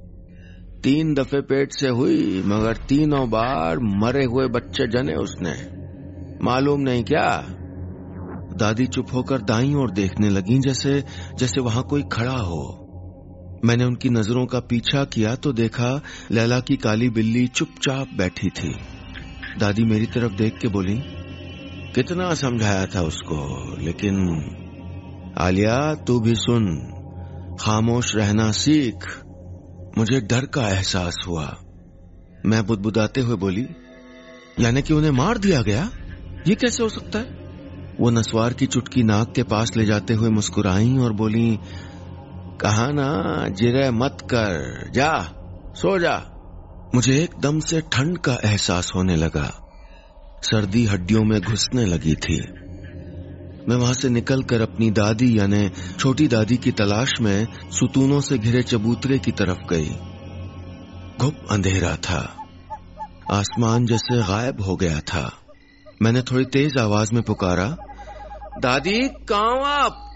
तीन 0.84 1.14
दफे 1.14 1.42
पेट 1.42 1.70
से 1.72 1.88
हुई, 1.88 2.44
मगर 2.46 2.78
तीनों 2.78 3.30
बार 3.30 3.80
मरे 3.80 4.26
हुए 4.26 4.48
बच्चे 4.48 4.88
जने 4.88 5.14
उसने। 5.14 5.54
मालूम 6.46 6.82
नहीं 6.82 7.04
क्या? 7.04 7.46
दादी 8.58 8.88
चुप 8.88 9.08
होकर 9.14 9.42
दाई 9.42 9.74
ओर 9.74 9.92
देखने 9.92 10.30
लगी 10.30 10.60
जैसे 10.60 11.04
जैसे 11.40 11.62
वहाँ 11.62 11.84
कोई 11.84 12.04
खड़ा 12.12 12.38
हो। 12.38 12.80
मैंने 13.66 13.84
उनकी 13.84 14.10
नज़रों 14.10 14.46
का 14.46 14.60
पीछा 14.60 15.04
किया 15.04 15.36
तो 15.36 15.54
देखा 15.54 16.02
लैला 16.32 16.60
की 16.60 16.76
काली 16.76 17.10
बिल्ली 17.10 17.48
चुपचाप 17.48 18.08
बैठी 18.18 18.50
थी। 18.50 18.76
दादी 19.60 19.84
मेरी 19.84 20.06
तरफ़ 20.06 20.34
देख 20.34 20.58
के 20.58 20.68
बोली, 20.68 21.00
कितना 21.96 22.34
समझाया 22.34 22.86
था 22.86 23.02
उसको, 23.02 23.76
लेकिन 23.80 24.16
आलिया, 25.38 25.96
तू 25.96 26.20
भी 26.20 26.36
सुन। 26.36 26.78
खामोश 27.62 28.16
रहना 28.16 28.52
सीख। 28.52 29.24
मुझे 29.98 30.22
डर 30.22 30.46
का 30.46 30.70
एहसास 30.70 31.16
हुआ। 31.28 31.58
मैं 32.46 32.66
बुदबुदाते 32.66 33.22
हुए 33.22 33.36
बोली, 33.36 33.68
यानी 34.60 34.82
कि 34.82 34.94
उन्हें 34.94 35.12
मार 35.12 35.38
दिया 35.38 35.62
गया? 35.62 35.90
ये 36.48 36.56
कैसे 36.56 36.84
हो 36.84 36.90
सकता 36.90 37.20
है? 37.20 37.26
वो 38.00 38.10
नसवार 38.10 38.54
की 38.54 38.66
चुटकी 38.66 39.04
नाक 39.04 39.34
के 39.36 39.44
पास 39.44 39.72
ले 39.78 39.86
जाते 39.86 40.14
हुए 40.14 40.30
मुस्कुराई 40.30 40.98
और 40.98 41.14
बोली, 41.14 41.60
कहा 42.62 42.88
ना, 42.88 43.48
जिरे 43.50 43.92
मत 43.92 44.18
कर। 44.22 44.84
जा, 44.92 45.20
सो 45.76 46.00
जा। 46.00 46.30
मुझे 46.96 47.24
एकदम 47.24 47.60
से 47.60 47.82
ठंड 47.82 48.18
का 48.18 48.38
एहसास 48.46 48.92
होने 48.96 49.16
लगा। 49.16 49.70
सर्दी 50.42 50.86
हड्डियों 50.86 51.24
में 51.24 51.42
घुसने 51.42 51.86
लगी 51.86 52.16
थी। 52.16 52.63
मैं 53.70 53.76
वहाँ 53.76 53.94
से 53.94 54.10
निकलकर 54.10 54.62
अपनी 54.62 54.92
दादी 54.92 55.40
यानी 55.40 55.70
छोटी 56.00 56.28
दादी 56.28 56.58
की 56.58 56.72
तलाश 56.72 57.14
में 57.22 57.48
सुतूनों 57.70 58.22
से 58.22 58.38
घिरे 58.38 58.64
चबूतरे 58.64 59.20
की 59.20 59.32
तरफ़ 59.32 59.74
गई। 59.74 59.90
घुप 61.20 61.48
अंधेरा 61.52 61.96
था। 61.96 62.38
आसमान 63.32 63.86
जैसे 63.86 64.18
गायब 64.18 64.62
हो 64.62 64.76
गया 64.76 65.00
था। 65.00 65.34
मैंने 66.02 66.22
थोड़ी 66.22 66.46
तेज 66.46 66.78
आवाज़ 66.78 67.14
में 67.14 67.24
पुकारा, 67.24 67.78
दादी, 68.60 69.08
कहा 69.08 69.70
आप? 69.70 70.10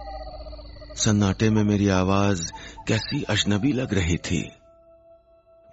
सन्नाटे 0.95 1.49
में 1.49 1.63
मेरी 1.63 1.87
आवाज़ 1.87 2.51
कैसी 2.87 3.23
अजनबी 3.23 3.71
लग 3.71 3.93
रही 3.93 4.17
थी। 4.17 4.51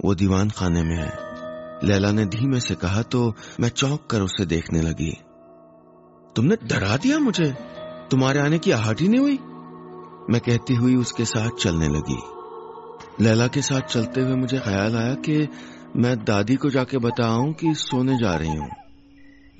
वो 0.05 0.15
दीवान 0.15 0.51
खाने 0.51 0.83
में 0.83 0.97
है। 0.97 1.13
लैला 1.85 2.13
ने 2.13 2.25
धीमे 2.25 2.61
से 2.61 2.75
कहा 2.75 3.03
तो 3.03 3.35
मैं 3.61 3.69
चौंक 3.69 4.07
कर 4.11 4.21
उसे 4.21 4.47
देखने 4.47 4.81
लगी। 4.81 5.24
तुमने 6.37 6.57
डरा 6.67 6.97
दिया 6.97 7.19
मुझे। 7.19 7.55
तुम्हारे 8.11 8.41
आने 8.41 8.59
की 8.59 8.71
आहट 8.71 9.01
ही 9.01 9.09
नहीं 9.09 9.21
हुई। 9.21 9.39
मैं 10.31 10.41
कहती 10.41 10.75
हुई 10.75 10.95
उसके 10.95 11.25
साथ 11.25 11.51
चलने 11.51 11.89
लगी। 11.89 12.19
लैला 13.25 13.47
के 13.47 13.63
साथ 13.63 13.81
चलते 13.81 14.21
हुए 14.21 14.35
मुझे 14.35 14.59
ख्याल 14.59 14.97
आया 14.97 15.15
कि 15.15 15.49
मैं 15.97 16.25
दादी 16.25 16.57
को 16.57 16.71
जाके 16.71 16.99
बताऊँ 16.99 17.53
कि 17.53 17.75
सोने 17.75 18.17
जा 18.19 18.35
रही 18.35 18.49
हूँ। 18.49 18.71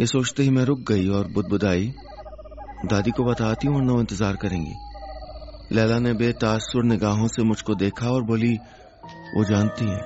ये 0.01 0.07
सोचते 0.07 0.43
ही 0.43 0.51
मैं 0.51 0.65
रुक 0.65 0.79
गई 0.79 1.09
और 1.09 1.29
बुदबुदाई, 1.29 1.93
दादी 2.85 3.11
को 3.11 3.25
बताती 3.25 3.69
हूँ 3.69 3.91
और 3.91 4.01
इंतज़ार 4.01 4.37
करेंगी। 4.37 4.75
लैला 5.73 5.99
ने 5.99 6.13
बेतासुर 6.15 6.85
निगाहों 6.85 7.29
से 7.29 7.43
मुझको 7.43 7.75
देखा 7.75 8.11
और 8.11 8.23
बोली, 8.23 8.55
वो 9.37 9.45
जानती 9.45 9.85
है। 9.85 10.01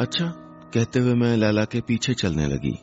अच्छा 0.00 0.26
कहते 0.74 0.98
हुए 0.98 1.14
मैं 1.14 1.36
लैला 1.36 1.64
के 1.64 1.80
पीछे 1.80 2.14
चलने 2.14 2.46
लगी। 2.46 2.78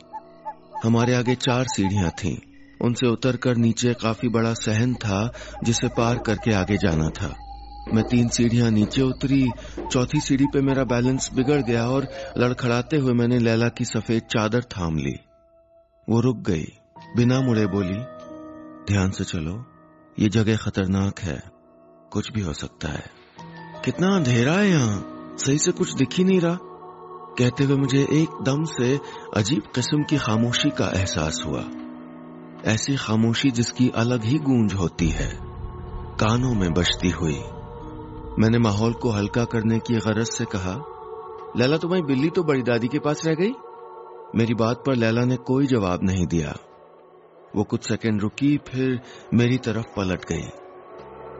हमारे 0.84 1.14
आगे 1.14 1.34
चार 1.34 1.64
सीढ़ियाँ 1.64 2.10
थीं। 2.10 2.53
उनसे 2.82 3.06
उतरकर 3.06 3.56
नीचे 3.56 3.94
काफ़ी 3.94 4.28
बड़ा 4.28 4.54
सहन 4.54 4.94
था, 4.94 5.32
जिसे 5.64 5.88
पार 5.88 6.18
करके 6.18 6.52
आगे 6.52 6.76
जाना 6.76 7.08
था। 7.08 7.34
मैं 7.94 8.04
तीन 8.04 8.28
सीढ़ियाँ 8.28 8.70
नीचे 8.70 9.02
उतरी, 9.02 9.50
चौथी 9.92 10.20
सीढ़ी 10.20 10.46
पे 10.46 10.60
मेरा 10.60 10.84
बैलेंस 10.84 11.30
बिगड़ 11.34 11.62
गया 11.62 11.86
और 11.86 12.08
लड़खड़ाते 12.38 12.96
हुए 12.96 13.12
मैंने 13.12 13.38
लैला 13.38 13.68
की 13.68 13.84
सफ़ेद 13.84 14.22
चादर 14.22 14.62
थाम 14.62 14.96
ली। 14.96 15.16
वो 16.10 16.20
रुक 16.20 16.36
गई, 16.36 16.66
बिना 17.16 17.40
मुड़े 17.40 17.66
बोली, 17.66 17.98
ध्यान 18.92 19.10
से 19.10 19.24
चलो, 19.24 19.66
ये 20.20 20.28
जगह 20.28 20.56
खतरनाक 20.56 21.18
है, 21.18 21.42
कुछ 22.12 22.32
भी 22.32 22.40
हो 22.40 22.52
सकता 22.52 22.88
है। 22.88 23.04
कितना 23.84 24.16
अंधेरा 24.16 24.52
है 24.52 24.70
यहाँ, 24.70 25.10
सही 25.38 25.58
से 25.58 25.72
कुछ 25.72 25.94
दिख 25.94 26.08
ही 26.14 26.24
नहीं 26.24 26.40
रहा। 26.40 26.58
कहते 27.38 27.64
हुए 27.64 27.76
मुझे 27.76 28.06
एकदम 28.12 28.64
से 28.64 29.00
अजीब 29.36 29.62
किस्म 29.74 30.02
की 30.02 30.18
खामोशी 30.18 30.70
का 30.70 30.92
एहसास 30.94 31.42
हुआ। 31.46 31.62
ऐसी 32.64 32.96
खामोशी 32.96 33.50
जिसकी 33.50 33.88
अलग 33.88 34.24
ही 34.24 34.38
गूंज 34.38 34.74
होती 34.74 35.08
है। 35.08 35.38
कानों 36.20 36.54
में 36.54 36.72
बजती 36.72 37.10
हुई। 37.10 37.40
मैंने 38.38 38.58
माहौल 38.58 38.92
को 38.92 39.10
हल्का 39.10 39.44
करने 39.44 39.78
की 39.78 39.94
गरज 39.94 40.26
से 40.26 40.44
कहा, 40.44 40.84
लैला, 41.56 41.76
तुम्हारी 41.76 42.02
बिल्ली 42.02 42.30
तो 42.30 42.42
बड़ी 42.42 42.62
दादी 42.62 42.88
के 42.88 42.98
पास 42.98 43.26
रह 43.26 43.34
गई। 43.34 43.52
मेरी 44.36 44.54
बात 44.54 44.82
पर 44.86 44.94
लैला 44.94 45.24
ने 45.24 45.36
कोई 45.36 45.66
जवाब 45.66 46.00
नहीं 46.02 46.26
दिया। 46.26 46.56
वो 47.56 47.64
कुछ 47.64 47.88
सेकंड 47.88 48.20
रुकी, 48.20 48.58
फिर 48.68 49.00
मेरी 49.34 49.58
तरफ़ 49.58 49.86
पलट 49.96 50.24
गई। 50.32 50.48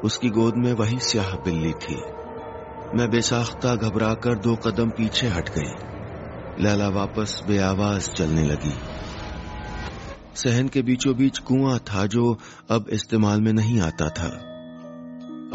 उसकी 0.05 0.31
गोद 0.31 0.55
में 0.57 0.73
वही 0.73 0.99
स्याह 0.99 1.31
बिल्ली 1.31 1.73
थी। 1.73 1.97
मैं 2.95 3.11
बेसाख्ता 3.11 3.75
घबराकर 3.75 4.39
दो 4.39 4.57
कदम 4.57 4.91
पीछे 4.91 5.27
हट 5.27 5.49
गई। 5.49 5.73
लैला 6.65 6.89
वापस 6.89 7.41
बेआवाज 7.47 8.09
चलने 8.09 8.43
लगी। 8.43 8.75
सहन 10.37 10.69
के 10.69 10.83
बीचों 10.83 11.17
बीच 11.17 11.39
कुआँ 11.39 11.79
था 11.79 12.07
जो 12.07 12.39
अब 12.71 12.87
इस्तेमाल 12.91 13.41
में 13.41 13.53
नहीं 13.53 13.81
आता 13.81 14.09
था। 14.09 14.29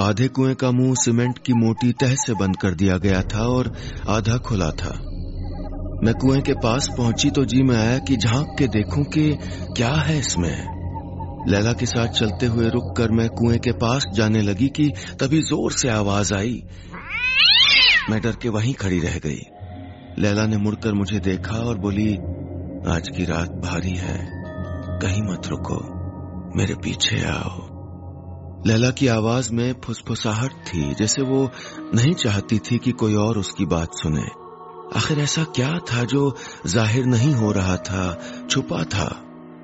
आधे 0.05 0.27
कुएँ 0.27 0.55
का 0.55 0.71
मुँह 0.71 0.93
सीमेंट 0.95 1.38
की 1.38 1.53
मोटी 1.53 1.91
तह 1.91 2.15
से 2.15 2.33
बंद 2.33 2.57
कर 2.57 2.74
दिया 2.74 2.98
गया 2.98 3.21
था 3.21 3.48
और 3.48 3.75
आधा 4.07 4.38
खुला 4.38 4.71
था। 4.71 5.00
मैं 6.03 6.13
कुएँ 6.13 6.41
के 6.41 6.53
पास 6.53 6.89
पहुँची 6.98 7.29
तो 7.29 7.45
जी 7.45 7.63
में 7.63 7.75
आया 7.77 7.98
कि 7.98 8.17
झाँक 8.17 8.55
के 8.59 8.67
देखूँ 8.67 9.03
कि 9.03 9.38
क्या 9.77 9.91
है 9.91 10.19
इसमें। 10.19 10.79
लैला 11.48 11.74
के 11.74 11.86
साथ 11.86 12.07
चलते 12.07 12.45
हुए 12.45 12.69
रुक 12.69 12.98
कर 12.98 13.12
मैं 13.12 13.29
कुएँ 13.29 13.57
के 13.57 13.71
पास 13.71 14.05
जाने 14.13 14.41
लगी 14.41 14.67
कि 14.67 14.89
तभी 15.21 15.41
ज़ोर 15.41 15.71
से 15.71 15.89
आवाज़ 15.89 16.33
आई। 16.33 16.63
मैं 18.09 18.21
डर 18.21 18.31
के 18.31 18.50
वहीं 18.50 18.74
खड़ी 18.74 19.00
रह 19.00 19.19
गई। 19.19 19.39
लैला 20.19 20.45
ने 20.45 20.57
मुड़कर 20.57 20.93
मुझे 20.93 21.19
देखा 21.19 21.55
और 21.55 21.77
बोली, 21.77 22.13
आज 22.91 23.09
की 23.17 23.25
रात 23.25 23.50
भारी 23.50 23.95
है। 23.95 24.38
कहीं 25.01 25.22
मत 25.24 25.48
रुको, 25.48 25.75
मेरे 26.56 26.75
पीछे 26.75 27.24
आओ। 27.24 27.68
लैला 28.68 28.89
की 28.89 29.08
आवाज़ 29.08 29.53
में 29.53 29.75
फुसफुसाहट 29.86 30.51
थी, 30.51 30.94
जैसे 30.94 31.22
वो 31.22 31.50
नहीं 31.96 32.13
चाहती 32.13 32.60
थी 32.60 32.77
कि 32.77 32.91
कोई 32.91 33.15
और 33.15 33.38
उसकी 33.38 33.65
बात 33.65 33.94
सुने। 33.94 34.25
आखिर 35.00 35.20
ऐसा 35.20 35.44
क्या 35.44 35.77
था 35.91 36.03
जो 36.03 36.36
ज़ाहिर 36.65 37.06
नहीं 37.06 37.34
हो 37.34 37.51
रहा 37.51 37.75
था, 37.77 38.18
छुपा 38.50 38.84
था? 38.84 39.08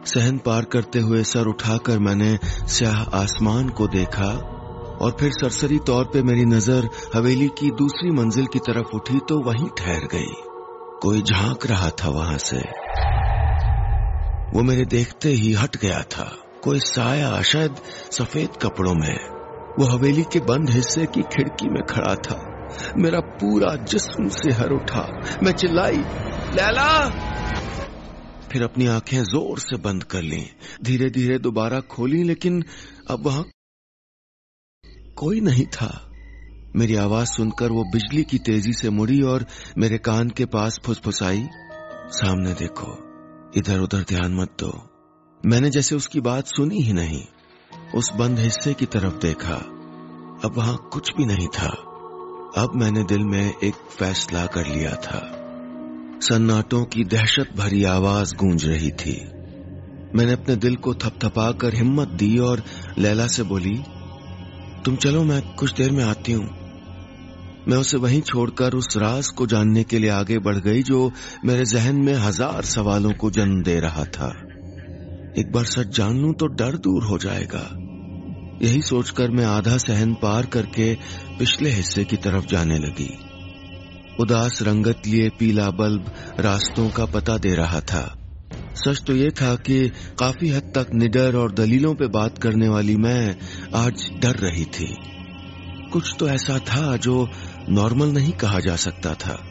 सहन 0.06 0.38
पार 0.38 0.66
करते 0.66 1.00
हुए 1.00 1.24
सर 1.24 1.48
उठाकर 1.48 2.00
मैंने 2.00 2.38
स्याह 2.68 3.02
आसमान 3.14 3.70
को 3.70 3.88
देखा, 3.88 4.32
और 5.02 5.18
फिर 5.20 5.32
सरसरी 5.32 5.80
तौर 5.80 6.06
पे 6.06 6.22
मेरी 6.24 6.46
नज़र 6.46 6.90
हवेली 7.16 7.48
की 7.48 7.72
दूसरी 7.72 8.12
मंजिल 8.12 8.46
की 8.46 8.60
तरफ़ 8.60 8.96
उठी 8.96 9.20
तो 9.20 9.40
वहीं 9.40 9.70
ठहर 9.78 10.08
गई। 10.12 10.34
कोई 11.02 11.22
झाँक 11.22 11.66
रहा 11.68 11.90
था 11.90 12.10
वहाँ 12.10 12.38
से। 12.38 12.85
वो 14.56 14.64
मेरे 14.64 14.86
देखते 14.86 15.30
ही 15.30 15.54
हट 15.54 15.78
गया 15.78 16.04
था। 16.04 16.38
कोई 16.64 16.80
साया 16.80 17.42
शायद 17.42 17.76
सफ़ेद 18.12 18.50
कपड़ों 18.62 18.94
में। 18.94 19.30
वो 19.80 19.86
हवेली 19.86 20.24
के 20.24 20.40
बंद 20.40 20.70
हिस्से 20.70 21.06
की 21.06 21.22
खिड़की 21.22 21.70
में 21.70 21.84
खड़ा 21.84 22.16
था। 22.16 22.68
मेरा 22.98 23.20
पूरा 23.20 23.76
जिस्म 23.76 24.28
से 24.28 24.52
हर 24.52 24.70
उठा। 24.70 25.22
मैं 25.44 25.52
चिल्लाई, 25.52 25.98
लैला! 26.52 27.10
फिर 28.52 28.64
अपनी 28.64 28.88
आँखें 28.88 29.24
ज़ोर 29.24 29.60
से 29.60 29.78
बंद 29.78 30.04
कर 30.04 30.22
ली। 30.22 30.46
धीरे 30.84 31.10
धीरे 31.10 31.40
दोबारा 31.40 31.80
खोली, 31.80 32.24
लेकिन 32.24 32.64
अब 33.12 33.26
वहाँ 33.26 33.46
कोई 35.16 35.42
नहीं 35.42 35.66
था। 35.66 36.12
मेरी 36.76 36.96
आवाज़ 36.96 37.28
सुनकर 37.28 37.72
वो 37.72 37.84
बिजली 37.84 38.24
की 38.24 38.38
तेज़ी 38.38 38.74
से 38.74 38.90
मुड़ी 38.90 39.22
और 39.22 39.46
मेरे 39.78 39.98
कान 39.98 40.30
के 40.30 40.46
पास 40.46 40.80
फुसफुसाई। 40.86 41.48
सामने 42.08 42.54
देखो 42.54 43.05
इधर 43.58 43.80
उधर 43.80 43.98
ध्यान 43.98 44.34
मत 44.34 44.48
दो। 44.60 44.90
मैंने 45.46 45.70
जैसे 45.70 45.96
उसकी 45.96 46.20
बात 46.20 46.48
सुनी 46.48 46.82
ही 46.82 46.94
नहीं, 46.94 47.22
उस 47.96 48.14
बंद 48.14 48.40
हिस्से 48.40 48.74
की 48.74 48.86
तरफ़ 48.86 49.14
देखा। 49.14 49.56
अब 50.46 50.54
वहाँ 50.58 50.90
कुछ 50.94 51.14
भी 51.18 51.26
नहीं 51.26 51.48
था। 51.48 51.68
अब 52.58 52.72
मैंने 52.76 53.04
दिल 53.04 53.20
में 53.20 53.54
एक 53.64 53.74
फैसला 53.74 54.46
कर 54.46 54.68
लिया 54.68 54.92
था। 54.92 55.32
सन्नाटों 56.22 56.86
की 56.86 57.04
दहशत 57.04 57.50
भरी 57.58 57.84
आवाज़ 57.84 58.36
गूंज 58.36 58.66
रही 58.66 58.92
थी। 58.92 59.32
मैंने 60.16 60.34
अपने 60.34 60.56
दिल 60.56 60.76
को 60.76 60.94
थपथपाकर 60.94 61.76
हिम्मत 61.76 62.08
दी 62.08 62.40
और 62.40 62.64
लैला 62.98 63.28
से 63.28 63.44
बोली, 63.44 63.84
तुम 64.86 64.96
चलो, 64.96 65.24
मैं 65.24 65.56
कुछ 65.56 65.74
देर 65.74 65.92
में 65.92 66.04
आती 66.04 66.32
हूँ। 66.32 66.65
मैं 67.68 67.78
उसे 67.78 67.98
वहीं 67.98 68.22
छोड़कर 68.22 68.74
उस 68.74 68.98
राज 68.98 69.28
को 69.28 69.46
जानने 69.48 69.84
के 69.84 70.00
लिए 70.00 70.10
आगे 70.10 70.38
बढ़ 70.40 70.58
गई 70.58 70.84
जो 70.84 71.12
मेरे 71.46 71.66
जहन 71.66 71.96
में 71.96 72.14
हज़ार 72.14 72.64
सवालों 72.66 73.12
को 73.12 73.32
जन्म 73.32 73.62
दे 73.64 73.80
रहा 73.80 74.04
था। 74.12 74.28
एक 75.40 75.52
बार 75.52 75.66
सच 75.66 75.96
जान 75.98 76.18
लू 76.18 76.32
तो 76.34 76.48
डर 76.54 76.78
दूर 76.78 77.04
हो 77.04 77.18
जाएगा। 77.18 77.68
यही 78.62 78.82
सोचकर 78.82 79.32
मैं 79.32 79.46
आधा 79.46 79.78
सहन 79.78 80.14
पार 80.14 80.46
करके 80.46 80.94
पिछले 81.40 81.70
हिस्से 81.70 82.04
की 82.04 82.18
तरफ़ 82.18 82.46
जाने 82.46 82.78
लगी। 82.78 83.10
उदास 84.20 84.62
रंगत 84.62 85.08
लिए 85.08 85.30
पीला 85.30 85.70
बल्ब 85.72 86.12
रास्तों 86.40 86.90
का 86.90 87.06
पता 87.06 87.38
दे 87.38 87.56
रहा 87.56 87.80
था। 87.84 88.04
सच 88.76 89.02
तो 89.08 89.16
ये 89.16 89.30
था 89.32 89.54
कि 89.56 89.80
काफ़ी 90.20 90.50
हद 90.50 90.72
तक 90.76 90.94
निडर 90.94 91.36
और 91.36 91.52
दलीलों 91.52 91.94
पे 91.96 92.08
बात 92.12 92.38
करने 92.38 92.70
वाली 92.70 92.96
मैं 92.98 93.36
आज 93.76 94.10
डर 94.22 94.36
रही 94.40 94.66
थी। 94.72 94.88
कुछ 95.94 96.16
तो 96.20 96.28
ऐसा 96.30 96.58
था 96.60 96.96
जो 96.98 97.28
नॉर्मल 97.70 98.08
नहीं 98.08 98.34
कहा 98.34 98.60
जा 98.60 98.76
सकता 98.76 99.14
था। 99.14 99.44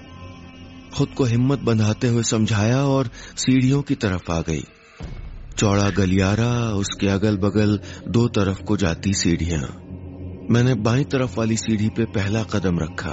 खुद 0.97 1.09
को 1.09 1.25
हिम्मत 1.25 1.59
बंधाते 1.59 2.09
हुए 2.09 2.23
समझाया 2.23 2.85
और 2.85 3.11
सीढ़ियों 3.37 3.83
की 3.83 3.95
तरफ़ 3.95 4.33
आ 4.33 4.41
गई। 4.41 4.65
चौड़ा 5.59 5.91
गलियारा, 5.91 6.73
उसके 6.75 7.09
अगल 7.09 7.37
बगल 7.37 7.81
दो 8.09 8.29
तरफ़ 8.29 8.63
को 8.63 8.77
जाती 8.77 9.15
सीढ़ियाँ। 9.15 9.81
मैंने 10.51 10.75
बाई 10.75 11.05
तरफ़ 11.05 11.39
वाली 11.39 11.57
सीढ़ी 11.57 11.89
पे 11.89 12.05
पहला 12.05 12.43
कदम 12.43 12.79
रखा। 12.79 13.11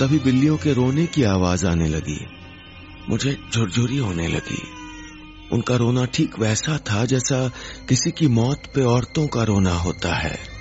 तभी 0.00 0.18
बिल्लियों 0.18 0.56
के 0.56 0.72
रोने 0.72 1.06
की 1.06 1.22
आवाज़ 1.22 1.66
आने 1.66 1.88
लगी। 1.88 2.26
मुझे 3.08 3.38
झुरझुरी 3.54 3.98
होने 3.98 4.28
लगी। 4.28 4.62
उनका 5.52 5.76
रोना 5.76 6.04
ठीक 6.04 6.38
वैसा 6.38 6.78
था 6.78 7.04
जैसा 7.04 7.48
किसी 7.88 8.10
की 8.10 8.28
मौत 8.28 8.62
पे 8.74 8.82
औरतों 8.82 9.26
का 9.26 9.42
रोना 9.42 9.74
होता 9.74 10.14
है। 10.14 10.53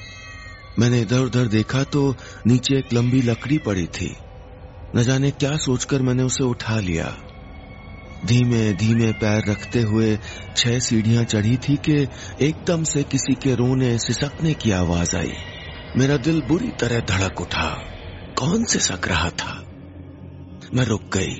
मैंने 0.79 1.01
इधर 1.01 1.19
उधर 1.19 1.47
देखा 1.47 1.83
तो 1.83 2.15
नीचे 2.47 2.77
एक 2.77 2.93
लंबी 2.93 3.21
लकड़ी 3.21 3.57
पड़ी 3.57 3.85
थी। 3.85 4.15
न 4.95 5.03
जाने 5.03 5.31
क्या 5.31 5.57
सोचकर 5.57 6.01
मैंने 6.01 6.23
उसे 6.23 6.43
उठा 6.43 6.79
लिया। 6.79 7.17
धीमे 8.25 8.73
धीमे 8.73 9.11
पैर 9.11 9.51
रखते 9.51 9.81
हुए 9.81 10.19
छह 10.57 10.79
सीढ़ियाँ 10.79 11.23
चढ़ी 11.23 11.57
थी 11.57 11.75
कि 11.75 12.07
एकदम 12.41 12.83
से 12.83 13.03
किसी 13.03 13.33
के 13.33 13.55
रोने, 13.55 13.97
सिसकने 13.97 14.53
की 14.53 14.71
आवाज़ 14.71 15.15
आई। 15.15 15.33
मेरा 15.97 16.17
दिल 16.17 16.41
बुरी 16.41 16.69
तरह 16.69 16.99
धड़क 16.99 17.41
उठा। 17.41 17.69
कौन 18.39 18.63
सिसक 18.63 19.07
रहा 19.07 19.29
था? 19.29 19.65
मैं 20.73 20.85
रुक 20.85 21.17
गई। 21.17 21.35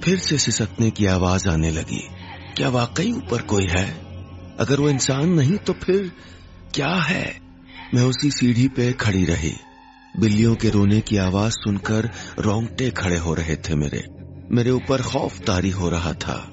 फिर 0.00 0.18
से 0.18 0.38
सिसकने 0.38 0.90
की 0.90 1.06
आवाज़ 1.06 1.48
आने 1.48 1.70
लगी। 1.70 2.08
क्या 2.56 2.68
वाकई 2.68 3.12
ऊपर 3.12 3.42
कोई 3.42 3.66
है? 3.70 3.90
अगर 4.60 4.80
वो 4.80 4.90
इंसान 4.90 5.28
नहीं 5.28 5.56
तो 5.56 5.72
फिर 5.72 6.12
क्या 6.74 6.94
है? 6.94 7.49
मैं 7.94 8.02
उसी 8.02 8.30
सीढ़ी 8.30 8.68
पे 8.68 8.92
खड़ी 8.92 9.24
रही। 9.24 9.52
बिल्लियों 10.20 10.54
के 10.54 10.70
रोने 10.70 11.00
की 11.00 11.16
आवाज़ 11.16 11.52
सुनकर 11.52 12.10
रोंगटे 12.38 12.90
खड़े 12.90 13.16
हो 13.16 13.34
रहे 13.34 13.56
थे 13.56 13.74
मेरे। 13.74 14.04
मेरे 14.52 14.70
ऊपर 14.70 15.02
खौफ 15.02 15.40
तारी 15.40 15.70
हो 15.70 15.88
रहा 15.88 16.12
था। 16.12 16.50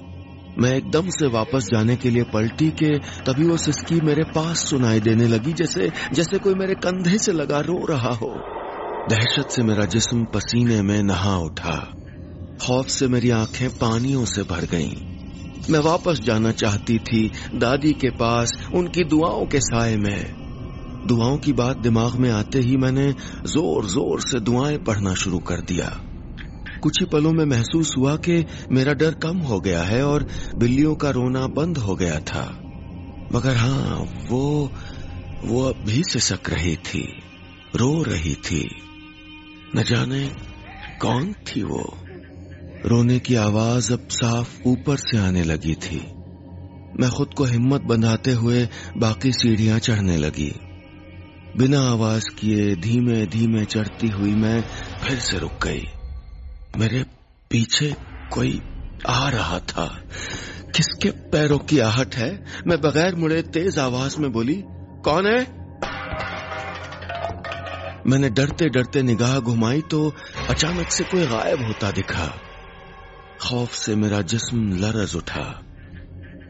मैं 0.58 0.76
एकदम 0.76 1.08
से 1.08 1.26
वापस 1.26 1.64
जाने 1.64 1.96
के 1.96 2.10
लिए 2.10 2.22
पलटी 2.22 2.70
के 2.70 2.98
तभी 2.98 3.44
वो 3.44 3.56
सिस्की 3.56 4.00
मेरे 4.00 4.24
पास 4.24 4.58
सुनाई 4.58 5.00
देने 5.00 5.26
लगी, 5.26 5.52
जैसे 5.52 5.90
जैसे 6.12 6.38
कोई 6.38 6.54
मेरे 6.54 6.74
कंधे 6.74 7.18
से 7.18 7.32
लगा 7.32 7.60
रो 7.60 7.86
रहा 7.86 8.10
हो। 8.10 8.34
दहशत 9.10 9.48
से 9.50 9.62
मेरा 9.62 9.84
जिस्म 9.84 10.24
पसीने 10.24 10.82
में 10.82 11.02
नहा 11.02 11.36
उठा। 11.36 11.92
खौफ 12.62 12.88
से 12.88 13.08
मेरी 13.08 13.30
आँखें 13.30 13.70
पानियों 13.70 14.24
से 14.24 14.42
भर 14.42 14.64
गईं। 14.64 14.96
मैं 15.70 15.78
वापस 15.78 16.20
जाना 16.20 16.52
चाहती 16.52 16.98
थी 16.98 17.32
दादी 17.54 17.92
के 17.92 18.10
पास, 18.10 18.52
उनकी 18.74 19.04
दुआओं 19.04 19.46
के 19.46 19.60
साय 19.60 19.96
में। 19.96 20.37
दुआओं 21.08 21.38
की 21.38 21.52
बात 21.52 21.76
दिमाग 21.76 22.14
में 22.14 22.30
आते 22.30 22.58
ही 22.58 22.76
मैंने 22.76 23.12
ज़ोर 23.46 23.86
ज़ोर 23.86 24.20
से 24.20 24.40
दुआएँ 24.40 24.78
पढ़ना 24.78 25.14
शुरू 25.14 25.38
कर 25.38 25.60
दिया। 25.60 25.86
कुछ 26.82 27.00
ही 27.00 27.06
पलों 27.06 27.32
में 27.32 27.44
महसूस 27.44 27.94
हुआ 27.98 28.16
कि 28.16 28.44
मेरा 28.72 28.92
डर 28.92 29.14
कम 29.14 29.38
हो 29.38 29.60
गया 29.60 29.82
है 29.82 30.02
और 30.06 30.26
बिल्लियों 30.58 30.94
का 30.94 31.10
रोना 31.10 31.46
बंद 31.46 31.78
हो 31.78 31.96
गया 31.96 32.20
था। 32.20 32.44
मगर 33.32 33.56
हाँ 33.56 33.96
वो 34.30 34.72
वो 35.44 35.64
अब 35.64 35.84
भी 35.86 36.02
सिसक 36.02 36.50
रही 36.50 36.76
थी, 36.76 37.22
रो 37.76 38.02
रही 38.02 38.34
थी। 38.34 38.68
न 39.76 39.82
जाने 39.82 40.28
कौन 41.00 41.32
थी 41.32 41.62
वो। 41.62 41.98
रोने 42.86 43.18
की 43.18 43.34
आवाज़ 43.34 43.92
अब 43.92 44.08
साफ़ 44.10 44.68
ऊपर 44.68 44.96
से 44.96 45.18
आने 45.18 45.42
लगी 45.42 45.74
थी। 45.74 46.06
मैं 47.00 47.10
खुद 47.10 47.34
को 47.36 47.44
हिम्मत 47.44 47.80
बंधाते 47.80 48.32
हुए 48.32 48.68
बाकी 48.96 49.32
सीढ़ियाँ 49.32 49.78
चढ़ने 49.78 50.16
लगी। 50.16 50.52
बिना 51.56 51.80
आवाज़ 51.80 52.24
किए 52.38 52.76
धीमे 52.76 53.26
धीमे 53.26 53.64
चढ़ती 53.64 54.08
हुई 54.08 54.34
मैं 54.34 54.60
फिर 55.02 55.18
से 55.18 55.38
रुक 55.38 55.64
गई। 55.64 55.84
मेरे 56.76 57.02
पीछे 57.50 57.96
कोई 58.32 58.62
आ 59.08 59.28
रहा 59.28 59.58
था। 59.58 60.02
किसके 60.76 61.10
पैरों 61.10 61.58
की 61.58 61.78
आहट 61.78 62.14
है? 62.14 62.46
मैं 62.66 62.80
बगैर 62.80 63.14
मुड़े 63.14 63.42
तेज 63.42 63.78
आवाज़ 63.78 64.18
में 64.18 64.32
बोली, 64.32 64.64
कौन 65.04 65.26
है? 65.26 65.58
मैंने 68.06 68.30
डरते 68.30 68.68
डरते 68.68 69.02
निगाह 69.02 69.40
घुमाई 69.40 69.80
तो 69.80 70.14
अचानक 70.48 70.88
से 70.88 71.04
कोई 71.04 71.26
गायब 71.26 71.66
होता 71.66 71.90
दिखा। 71.90 72.40
खौफ 73.40 73.72
से 73.72 73.96
मेरा 73.96 74.20
जिस्म 74.20 74.76
लरज 74.76 75.16
उठा। 75.16 75.62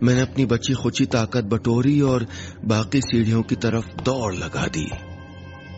मैंने 0.03 0.21
अपनी 0.21 0.45
बची 0.45 0.73
खुची 0.75 1.07
ताकत 1.07 1.45
बटोरी 1.45 2.01
और 2.01 2.27
बाकी 2.65 3.01
सीढ़ियों 3.01 3.43
की 3.43 3.57
तरफ़ 3.57 4.03
दौड़ 4.03 4.35
लगा 4.35 4.67
दी। 4.67 4.91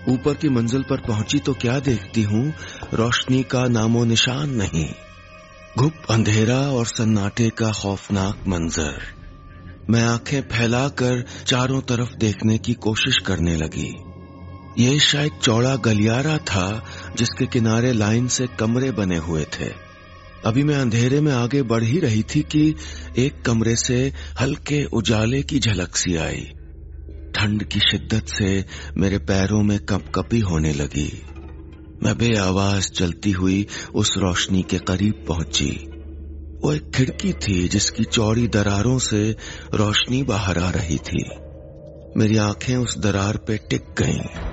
ऊपर 0.08 0.34
की 0.34 0.48
मंजिल 0.48 0.82
पर 0.82 1.00
पहुँची 1.00 1.38
तो 1.38 1.54
क्या 1.54 1.80
देखती 1.80 2.22
हूँ? 2.22 2.52
रोशनी 2.94 3.42
का 3.42 3.64
नामो 3.64 4.04
निशान 4.04 4.50
नहीं। 4.50 4.88
घुप 5.78 5.94
अंधेरा 6.10 6.58
और 6.58 6.86
सन्नाटे 6.86 7.50
का 7.50 7.72
खौफनाक 7.72 8.36
मंजर। 8.48 9.02
मैं 9.90 10.04
आँखें 10.04 10.40
फैलाकर 10.42 11.24
चारों 11.46 11.80
तरफ़ 11.80 12.14
देखने 12.14 12.58
की 12.58 12.74
कोशिश 12.74 13.18
करने 13.18 13.56
लगी। 13.56 13.96
ये 14.78 14.98
शायद 14.98 15.32
चौड़ा 15.42 15.76
गलियारा 15.76 16.38
था 16.38 16.84
जिसके 17.16 17.46
किनारे 17.46 17.92
लाइन 17.92 18.28
से 18.28 18.46
कमरे 18.46 18.90
बने 18.90 19.16
हुए 19.16 19.44
थे। 19.44 19.89
अभी 20.46 20.64
मैं 20.64 20.74
अंधेरे 20.74 21.20
में 21.20 21.32
आगे 21.32 21.62
बढ़ 21.62 21.84
ही 21.84 21.98
रही 21.98 22.22
थी 22.22 22.42
कि 22.42 22.74
एक 23.18 23.42
कमरे 23.42 23.76
से 23.76 24.12
हल्के 24.40 24.84
उजाले 24.84 25.42
की 25.42 25.58
झलक 25.58 25.96
सी 25.96 26.16
आई। 26.16 26.40
ठंड 27.34 27.64
की 27.64 27.80
शिद्दत 27.80 28.26
से 28.28 28.64
मेरे 28.96 29.18
पैरों 29.18 29.62
में 29.62 29.78
कपकपी 29.78 30.40
होने 30.40 30.72
लगी। 30.72 31.22
मैं 32.02 32.18
बे 32.18 32.36
आवाज़ 32.36 32.90
चलती 32.90 33.30
हुई 33.30 33.66
उस 33.94 34.14
रोशनी 34.18 34.62
के 34.62 34.78
करीब 34.78 35.24
पहुँची। 35.28 35.70
वो 36.64 36.72
एक 36.72 36.90
खिड़की 36.90 37.32
थी 37.32 37.68
जिसकी 37.68 38.04
चौड़ी 38.04 38.48
दरारों 38.48 38.98
से 38.98 39.36
रोशनी 39.74 40.22
बाहर 40.22 40.58
आ 40.58 40.70
रही 40.70 40.98
थी। 40.98 41.24
मेरी 42.16 42.36
आँखें 42.36 42.76
उस 42.76 42.98
दरार 42.98 43.36
पे 43.36 43.56
टिक 43.56 43.84
गईं। 43.98 44.49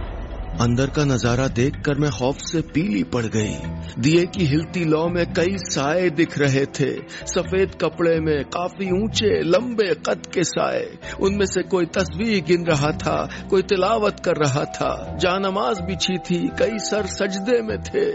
अंदर 0.62 0.86
का 0.86 1.04
नज़ारा 1.06 1.48
देखकर 1.48 2.00
मैं 2.00 2.10
खौफ 2.12 2.38
से 2.40 2.62
पीली 2.62 3.04
पड़ 3.04 3.26
गई। 3.26 3.56
दिए 4.00 4.26
की 4.26 4.46
हिलती 4.46 4.86
लौ 4.86 5.08
में 5.08 5.34
कई 5.34 5.58
साए 5.58 6.10
दिख 6.10 6.40
रहे 6.40 6.66
थे। 6.66 6.92
सफ़ेद 7.28 7.76
कपड़े 7.82 8.20
में 8.20 8.44
काफ़ी 8.44 9.04
ऊँचे, 9.04 9.42
लंबे 9.44 9.94
कद 9.94 10.26
के 10.34 10.44
साए। 10.44 10.88
उनमें 11.22 11.46
से 11.46 11.62
कोई 11.64 11.86
तस्वीर 11.86 12.44
गिन 12.44 12.66
रहा 12.66 12.92
था, 12.92 13.30
कोई 13.50 13.62
तिलावत 13.62 14.20
कर 14.26 14.36
रहा 14.36 14.64
था। 14.64 15.18
जानमाज 15.20 15.82
बिछी 15.82 16.18
थी, 16.18 16.48
कई 16.60 16.80
सर 16.80 17.06
सजदे 17.06 17.62
में 17.62 17.78
थे। 17.84 18.08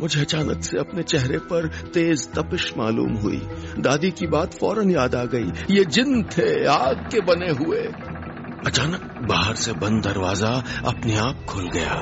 मुझे 0.00 0.20
अचानक 0.20 0.64
से 0.64 0.78
अपने 0.78 1.02
चेहरे 1.02 1.38
पर 1.38 1.66
तेज 1.94 2.28
तपिश 2.32 2.72
मालूम 2.78 3.16
हुई। 3.16 3.40
दादी 3.78 4.10
की 4.10 4.26
बात 4.26 4.54
फ़ौरन 4.54 4.90
याद 4.90 5.14
आ 5.14 5.24
गई। 5.24 5.74
ये 5.74 5.84
जिन 5.84 6.22
थे, 6.22 6.66
आग 6.66 7.08
के 7.12 7.20
बने 7.20 7.50
हुए। 7.50 7.82
अचानक 8.66 9.18
बाहर 9.22 9.54
से 9.54 9.72
बंद 9.72 10.04
दरवाज़ा 10.04 10.48
अपने 10.86 11.16
आप 11.16 11.46
खुल 11.48 11.70
गया। 11.70 11.94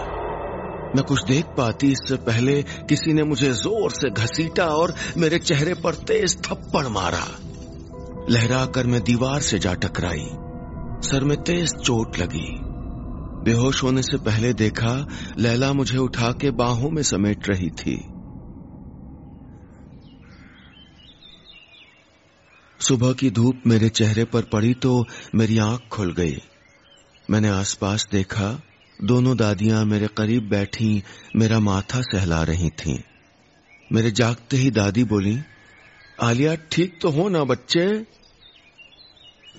मैं 0.97 1.03
कुछ 1.05 1.25
देख 1.25 1.45
पाती 1.45 1.87
इससे 1.87 2.17
पहले 2.17 2.63
किसी 2.63 3.13
ने 3.13 3.23
मुझे 3.23 3.53
ज़ोर 3.53 3.91
से 3.91 4.11
घसीटा 4.11 4.65
और 4.65 4.95
मेरे 5.17 5.39
चेहरे 5.39 5.75
पर 5.75 5.95
तेज 5.95 6.37
थप्पड़ 6.43 6.87
मारा। 6.87 7.25
लहरा 8.31 8.67
कर 8.67 8.87
मैं 8.87 9.03
दीवार 9.05 9.41
से 9.41 9.59
जा 9.59 9.75
टकराई। 9.75 10.29
सर 11.09 11.25
में 11.25 11.37
तेज 11.43 11.73
चोट 11.75 12.19
लगी। 12.19 12.49
बेहोश 13.45 13.83
होने 13.83 14.03
से 14.03 14.17
पहले 14.17 14.53
देखा, 14.53 15.07
लैला 15.39 15.73
मुझे 15.73 15.99
उठा 15.99 16.33
के 16.33 16.51
बाहों 16.51 16.91
में 16.91 17.03
समेट 17.03 17.49
रही 17.49 17.71
थी। 17.71 18.18
सुबह 22.89 23.13
की 23.13 23.31
धूप 23.31 23.63
मेरे 23.67 23.89
चेहरे 23.89 24.25
पर 24.25 24.43
पड़ी 24.43 24.75
तो 24.75 25.07
मेरी 25.35 25.59
आँख 25.59 25.81
खुल 25.91 26.13
गई। 26.13 26.37
मैंने 27.31 27.49
आसपास 27.49 28.09
देखा, 28.13 28.63
दोनों 29.03 29.37
दादियाँ 29.37 29.85
मेरे 29.85 30.07
करीब 30.07 30.49
बैठी, 30.49 31.03
मेरा 31.37 31.61
माथा 31.61 32.01
सहला 32.01 32.43
रही 32.43 32.71
थीं। 32.71 32.99
मेरे 33.93 34.11
जागते 34.11 34.57
ही 34.57 34.71
दादी 34.71 35.05
बोली, 35.05 35.39
आलिया, 36.23 36.55
ठीक 36.55 36.99
तो 37.03 37.09
हो 37.09 37.29
ना 37.29 37.45
बच्चे? 37.45 37.99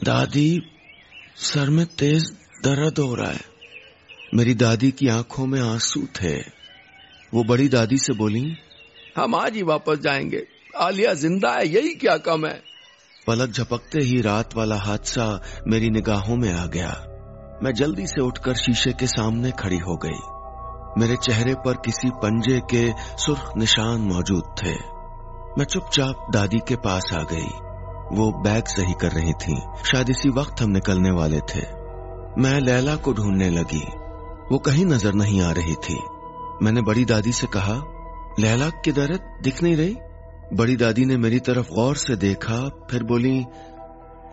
दादी, 0.03 0.61
सर 1.35 1.69
में 1.69 1.85
तेज 1.85 2.23
दर्द 2.63 2.99
हो 2.99 3.15
रहा 3.15 3.31
है। 3.31 3.45
मेरी 4.33 4.53
दादी 4.53 4.91
की 4.91 5.07
आँखों 5.07 5.45
में 5.45 5.61
आँसू 5.61 6.07
थे। 6.21 6.39
वो 7.33 7.43
बड़ी 7.43 7.69
दादी 7.69 7.97
से 7.97 8.13
बोली, 8.13 8.55
हम 9.17 9.35
आज 9.35 9.55
ही 9.55 9.63
वापस 9.63 9.99
जाएँगे। 9.99 10.47
आलिया 10.77 11.13
ज़िंदा 11.13 11.51
है, 11.51 11.67
यही 11.67 11.93
क्या 11.95 12.17
कम 12.17 12.45
है? 12.45 12.69
पलक 13.27 13.49
झपकते 13.49 13.99
ही 13.99 14.21
रात 14.21 14.55
वाला 14.55 14.75
हादसा 14.75 15.41
मेरी 15.67 15.89
निगाहों 15.89 16.35
में 16.35 16.53
आ 16.53 16.65
गया। 16.65 16.89
मैं 17.63 17.73
जल्दी 17.73 18.07
से 18.07 18.21
उठकर 18.21 18.53
शीशे 18.53 18.93
के 18.93 19.07
सामने 19.07 19.51
खड़ी 19.51 19.77
हो 19.77 19.95
गई। 20.05 20.19
मेरे 21.01 21.15
चेहरे 21.15 21.55
पर 21.55 21.73
किसी 21.73 22.09
पंजे 22.09 22.59
के 22.59 22.93
सुर्ख 23.17 23.51
निशान 23.57 24.01
मौजूद 24.01 24.55
थे। 24.63 24.73
मैं 25.57 25.63
चुपचाप 25.63 26.27
दादी 26.33 26.59
के 26.67 26.75
पास 26.75 27.09
आ 27.13 27.23
गई। 27.23 27.49
वो 28.17 28.31
बैग 28.31 28.63
सही 28.63 28.93
कर 28.93 29.11
रही 29.11 29.33
थी। 29.33 29.61
शायद 29.85 30.09
इसी 30.09 30.29
वक्त 30.29 30.61
हम 30.61 30.69
निकलने 30.69 31.11
वाले 31.11 31.39
थे। 31.39 31.61
मैं 32.41 32.59
लैला 32.59 32.95
को 32.95 33.13
ढूँढने 33.13 33.49
लगी। 33.49 33.85
वो 34.51 34.57
कहीं 34.57 34.85
नज़र 34.85 35.13
नहीं 35.13 35.41
आ 35.41 35.51
रही 35.51 35.75
थी। 35.75 35.99
मैंने 36.61 36.81
बड़ी 36.81 37.05
दादी 37.05 37.31
से 37.31 37.47
कहा, 37.47 37.83
लैला, 38.39 38.69
किधर 38.69 39.39
दिख 39.43 39.63
नहीं 39.63 39.75
रही? 39.75 39.97
बड़ी 40.53 40.75
दादी 40.75 41.05
ने 41.05 41.17
मेरी 41.17 41.39
तरफ़ 41.39 41.69
गौर 41.69 41.95
से 41.95 42.15
देखा, 42.15 42.87
फिर 42.91 43.03
बोली, 43.03 43.45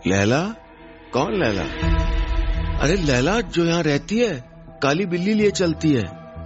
लैला? 0.07 0.41
कौन 1.13 1.33
लैला? 1.33 1.63
अरे 2.79 2.97
लैला 2.97 3.41
जो 3.41 3.65
यहाँ 3.65 3.83
रहती 3.83 4.19
है, 4.19 4.45
काली 4.83 5.07
बिल्ली 5.07 5.35
लिए 5.35 5.51
चलती 5.51 5.93
है। 5.93 6.05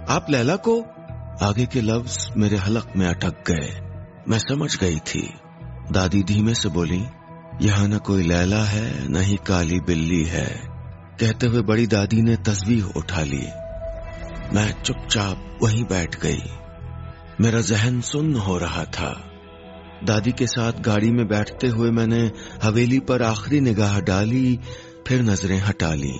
आप 0.09 0.25
लैला 0.29 0.55
को? 0.55 0.81
आगे 1.41 1.65
के 1.65 1.81
लफ्ज 1.81 2.29
मेरे 2.37 2.57
हलक 2.57 2.93
में 2.97 3.07
अटक 3.07 3.51
गए। 3.51 3.81
मैं 4.27 4.39
समझ 4.39 4.77
गई 4.77 4.99
थी। 4.99 5.33
दादी 5.91 6.23
धीमे 6.23 6.53
से 6.53 6.69
बोली, 6.69 7.05
यहाँ 7.61 7.87
न 7.87 7.97
कोई 7.97 8.23
लैला 8.23 8.63
है, 8.63 9.07
न 9.07 9.15
ही 9.15 9.35
काली 9.47 9.79
बिल्ली 9.79 10.25
है। 10.25 10.61
कहते 11.19 11.47
हुए 11.47 11.61
बड़ी 11.61 11.87
दादी 11.87 12.21
ने 12.21 12.35
तस्वीर 12.35 12.83
उठा 12.97 13.21
ली। 13.21 13.47
मैं 14.55 14.83
चुपचाप 14.83 15.59
वहीं 15.63 15.83
बैठ 15.83 16.19
गई। 16.19 16.41
मेरा 17.41 17.61
जहन 17.61 18.01
सुन्न 18.01 18.35
हो 18.35 18.57
रहा 18.57 18.83
था। 18.83 19.27
दादी 20.03 20.31
के 20.31 20.47
साथ 20.47 20.73
गाड़ी 20.73 21.11
में 21.11 21.27
बैठते 21.27 21.67
हुए 21.67 21.91
मैंने 21.91 22.31
हवेली 22.63 22.99
पर 22.99 23.23
आखिरी 23.23 23.59
निगाह 23.59 23.99
डाली, 23.99 24.59
फिर 25.07 25.21
नज़रें 25.21 25.59
हटा 25.59 25.93
ली। 25.93 26.13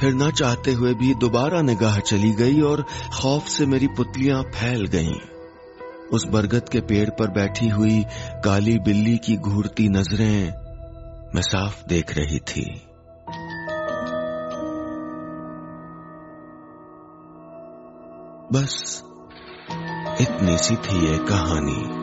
फिर 0.00 0.14
न 0.14 0.30
चाहते 0.30 0.72
हुए 0.72 0.94
भी 0.94 1.14
दोबारा 1.14 1.62
निगाह 1.62 1.98
चली 1.98 2.32
गई 2.32 2.60
और 2.60 2.84
खौफ 3.20 3.48
से 3.48 3.66
मेरी 3.66 3.86
पुतलियाँ 3.86 4.42
फैल 4.42 4.86
गईं। 4.86 5.14
उस 6.12 6.24
बरगद 6.24 6.68
के 6.68 6.80
पेड़ 6.80 7.10
पर 7.10 7.30
बैठी 7.30 7.68
हुई 7.68 8.04
काली 8.44 8.78
बिल्ली 8.78 9.18
की 9.18 9.36
घूरती 9.36 9.88
नज़रें 9.88 10.52
मैं 11.34 11.42
साफ़ 11.42 11.88
देख 11.88 12.18
रही 12.18 12.38
थी। 12.38 12.82
बस 18.52 19.04
इतनी 20.20 20.58
सी 20.58 20.76
थी 20.76 21.10
ये 21.10 21.18
कहानी। 21.18 21.99